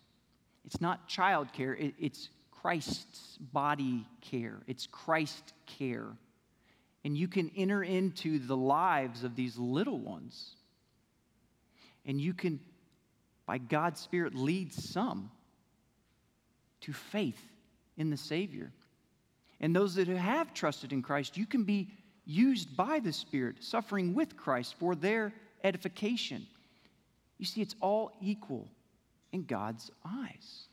It's 0.64 0.80
not 0.80 1.08
childcare, 1.08 1.92
it's 1.98 2.28
Christ's 2.64 3.36
body 3.52 4.06
care, 4.22 4.62
it's 4.66 4.86
Christ 4.86 5.52
care. 5.66 6.06
And 7.04 7.14
you 7.14 7.28
can 7.28 7.50
enter 7.54 7.82
into 7.82 8.38
the 8.38 8.56
lives 8.56 9.22
of 9.22 9.36
these 9.36 9.58
little 9.58 9.98
ones. 9.98 10.56
And 12.06 12.18
you 12.18 12.32
can, 12.32 12.58
by 13.44 13.58
God's 13.58 14.00
Spirit, 14.00 14.34
lead 14.34 14.72
some 14.72 15.30
to 16.80 16.94
faith 16.94 17.38
in 17.98 18.08
the 18.08 18.16
Savior. 18.16 18.72
And 19.60 19.76
those 19.76 19.96
that 19.96 20.08
have 20.08 20.54
trusted 20.54 20.94
in 20.94 21.02
Christ, 21.02 21.36
you 21.36 21.44
can 21.44 21.64
be 21.64 21.90
used 22.24 22.74
by 22.74 22.98
the 22.98 23.12
Spirit, 23.12 23.62
suffering 23.62 24.14
with 24.14 24.38
Christ 24.38 24.76
for 24.78 24.94
their 24.94 25.34
edification. 25.62 26.46
You 27.36 27.44
see, 27.44 27.60
it's 27.60 27.76
all 27.82 28.12
equal 28.22 28.66
in 29.32 29.44
God's 29.44 29.90
eyes. 30.02 30.68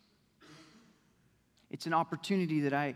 It's 1.72 1.88
an 1.88 1.94
opportunity 1.94 2.60
that 2.62 2.74
I, 2.74 2.96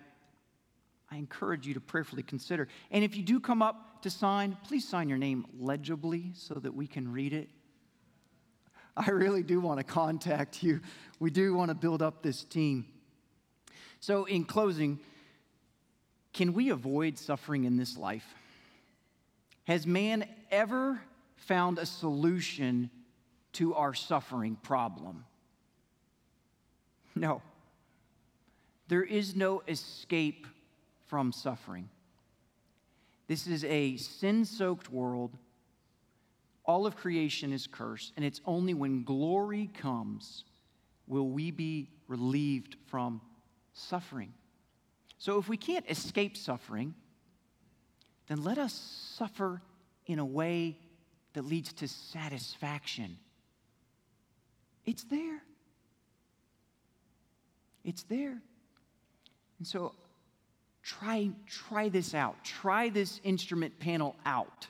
I 1.10 1.16
encourage 1.16 1.66
you 1.66 1.74
to 1.74 1.80
prayerfully 1.80 2.24
consider. 2.24 2.68
And 2.92 3.04
if 3.04 3.16
you 3.16 3.24
do 3.24 3.40
come 3.40 3.62
up 3.62 4.04
to 4.04 4.10
sign, 4.10 4.58
please 4.68 4.88
sign 4.88 5.08
your 5.10 5.18
name 5.18 5.46
legibly 5.58 6.32
so 6.34 6.56
that 6.56 6.76
we 6.76 6.86
can 6.86 7.12
read 7.12 7.34
it. 7.34 7.50
I 8.98 9.10
really 9.10 9.44
do 9.44 9.60
want 9.62 9.80
to 9.80 9.84
contact 9.84 10.62
you. 10.62 10.82
We 11.20 11.32
do 11.32 11.54
want 11.54 11.70
to 11.70 11.76
build 11.76 12.02
up 12.02 12.22
this 12.22 12.44
team. 12.44 12.86
So, 14.00 14.26
in 14.26 14.44
closing, 14.44 15.00
can 16.34 16.54
we 16.54 16.70
avoid 16.70 17.18
suffering 17.18 17.64
in 17.64 17.78
this 17.78 17.98
life? 17.98 18.26
Has 19.64 19.88
man 19.88 20.28
ever 20.52 21.02
found 21.38 21.80
a 21.80 21.86
solution 21.86 22.90
to 23.54 23.74
our 23.74 23.94
suffering 23.94 24.58
problem? 24.58 25.26
No. 27.16 27.42
There 28.88 29.04
is 29.04 29.36
no 29.36 29.64
escape 29.68 30.48
from 31.08 31.32
suffering. 31.32 31.90
This 33.28 33.48
is 33.48 33.64
a 33.64 33.98
sin 33.98 34.46
soaked 34.46 34.92
world. 34.92 35.38
All 36.66 36.86
of 36.86 36.96
creation 36.96 37.52
is 37.52 37.68
cursed, 37.68 38.14
and 38.16 38.26
it's 38.26 38.42
only 38.46 38.74
when 38.74 39.04
glory 39.04 39.70
comes 39.74 40.44
will 41.08 41.30
we 41.30 41.52
be 41.52 41.90
relieved 42.08 42.76
from 42.88 43.22
suffering. 43.74 44.34
So, 45.18 45.38
if 45.38 45.48
we 45.48 45.58
can't 45.58 45.86
escape 45.90 46.36
suffering, 46.36 46.94
then 48.28 48.44
let 48.44 48.58
us 48.58 48.74
suffer 48.74 49.62
in 50.08 50.20
a 50.20 50.26
way 50.26 50.78
that 51.34 51.46
leads 51.46 51.74
to 51.74 51.88
satisfaction. 51.88 53.18
It's 54.86 55.04
there. 55.04 55.42
It's 57.84 58.04
there. 58.04 58.42
And 59.60 59.68
so 59.68 59.94
try, 60.84 61.30
try 61.48 61.90
this 61.90 62.14
out. 62.14 62.36
Try 62.44 62.90
this 62.90 63.20
instrument 63.24 63.80
panel 63.80 64.16
out. 64.26 64.68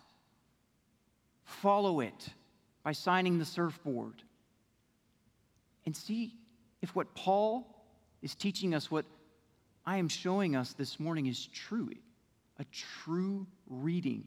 Follow 1.44 2.00
it 2.00 2.30
by 2.84 2.92
signing 2.92 3.40
the 3.40 3.46
surfboard. 3.46 4.22
And 5.86 5.96
see 5.96 6.34
if 6.82 6.96
what 6.96 7.14
Paul 7.16 7.68
is 8.22 8.36
teaching 8.36 8.74
us, 8.74 8.90
what 8.90 9.06
I 9.86 9.98
am 9.98 10.08
showing 10.08 10.56
us 10.56 10.74
this 10.74 11.00
morning, 11.00 11.28
is 11.28 11.48
true 11.48 11.90
a 12.60 12.66
true 12.72 13.46
reading 13.68 14.24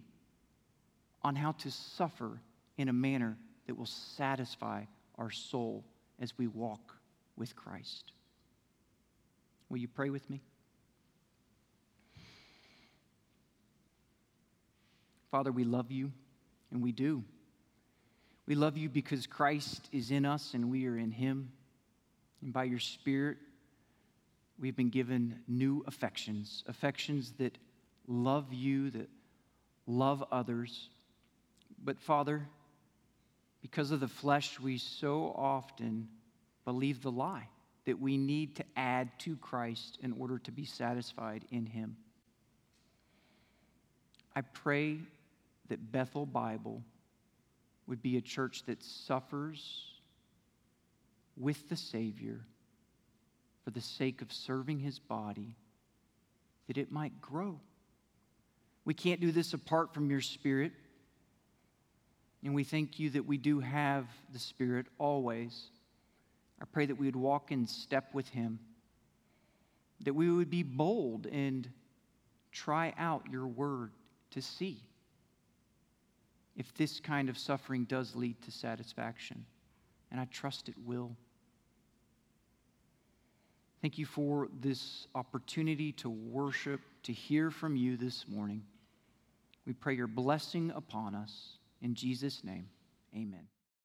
on 1.22 1.34
how 1.34 1.52
to 1.52 1.70
suffer 1.70 2.40
in 2.76 2.88
a 2.88 2.92
manner 2.92 3.36
that 3.66 3.76
will 3.76 3.86
satisfy 3.86 4.84
our 5.16 5.30
soul 5.30 5.84
as 6.20 6.36
we 6.38 6.46
walk 6.46 6.94
with 7.36 7.54
Christ. 7.56 8.12
Will 9.68 9.78
you 9.78 9.88
pray 9.88 10.10
with 10.10 10.28
me? 10.30 10.40
Father, 15.30 15.52
we 15.52 15.64
love 15.64 15.90
you, 15.90 16.12
and 16.70 16.82
we 16.82 16.92
do. 16.92 17.22
We 18.46 18.54
love 18.54 18.78
you 18.78 18.88
because 18.88 19.26
Christ 19.26 19.88
is 19.92 20.10
in 20.10 20.24
us 20.24 20.54
and 20.54 20.70
we 20.70 20.86
are 20.86 20.96
in 20.96 21.10
him. 21.10 21.52
And 22.40 22.50
by 22.50 22.64
your 22.64 22.78
Spirit, 22.78 23.36
we've 24.58 24.74
been 24.74 24.88
given 24.88 25.40
new 25.46 25.84
affections, 25.86 26.64
affections 26.66 27.34
that 27.38 27.58
love 28.06 28.50
you, 28.54 28.90
that 28.92 29.10
love 29.86 30.24
others. 30.32 30.88
But 31.84 32.00
Father, 32.00 32.48
because 33.60 33.90
of 33.90 34.00
the 34.00 34.08
flesh, 34.08 34.58
we 34.58 34.78
so 34.78 35.34
often 35.36 36.08
believe 36.64 37.02
the 37.02 37.12
lie 37.12 37.48
that 37.88 37.98
we 37.98 38.18
need 38.18 38.54
to 38.54 38.64
add 38.76 39.08
to 39.18 39.34
Christ 39.36 39.96
in 40.02 40.12
order 40.12 40.38
to 40.40 40.52
be 40.52 40.66
satisfied 40.66 41.46
in 41.50 41.64
him. 41.64 41.96
I 44.36 44.42
pray 44.42 44.98
that 45.70 45.90
Bethel 45.90 46.26
Bible 46.26 46.82
would 47.86 48.02
be 48.02 48.18
a 48.18 48.20
church 48.20 48.64
that 48.66 48.82
suffers 48.82 49.86
with 51.34 51.70
the 51.70 51.76
Savior 51.76 52.40
for 53.64 53.70
the 53.70 53.80
sake 53.80 54.20
of 54.20 54.30
serving 54.30 54.80
his 54.80 54.98
body, 54.98 55.56
that 56.66 56.76
it 56.76 56.92
might 56.92 57.22
grow. 57.22 57.58
We 58.84 58.92
can't 58.92 59.22
do 59.22 59.32
this 59.32 59.54
apart 59.54 59.94
from 59.94 60.10
your 60.10 60.20
Spirit. 60.20 60.72
And 62.44 62.54
we 62.54 62.64
thank 62.64 62.98
you 62.98 63.08
that 63.10 63.24
we 63.24 63.38
do 63.38 63.60
have 63.60 64.04
the 64.30 64.38
Spirit 64.38 64.88
always. 64.98 65.70
I 66.60 66.64
pray 66.64 66.86
that 66.86 66.96
we 66.96 67.06
would 67.06 67.16
walk 67.16 67.52
in 67.52 67.66
step 67.66 68.14
with 68.14 68.28
him, 68.28 68.58
that 70.04 70.14
we 70.14 70.30
would 70.30 70.50
be 70.50 70.62
bold 70.62 71.26
and 71.26 71.68
try 72.52 72.94
out 72.98 73.26
your 73.30 73.46
word 73.46 73.92
to 74.30 74.42
see 74.42 74.82
if 76.56 76.74
this 76.74 76.98
kind 76.98 77.28
of 77.28 77.38
suffering 77.38 77.84
does 77.84 78.16
lead 78.16 78.40
to 78.42 78.50
satisfaction. 78.50 79.44
And 80.10 80.20
I 80.20 80.24
trust 80.24 80.68
it 80.68 80.74
will. 80.84 81.16
Thank 83.80 83.96
you 83.96 84.06
for 84.06 84.48
this 84.60 85.06
opportunity 85.14 85.92
to 85.92 86.10
worship, 86.10 86.80
to 87.04 87.12
hear 87.12 87.50
from 87.50 87.76
you 87.76 87.96
this 87.96 88.26
morning. 88.26 88.64
We 89.66 89.72
pray 89.72 89.94
your 89.94 90.08
blessing 90.08 90.72
upon 90.74 91.14
us. 91.14 91.58
In 91.80 91.94
Jesus' 91.94 92.42
name, 92.42 92.68
amen. 93.14 93.46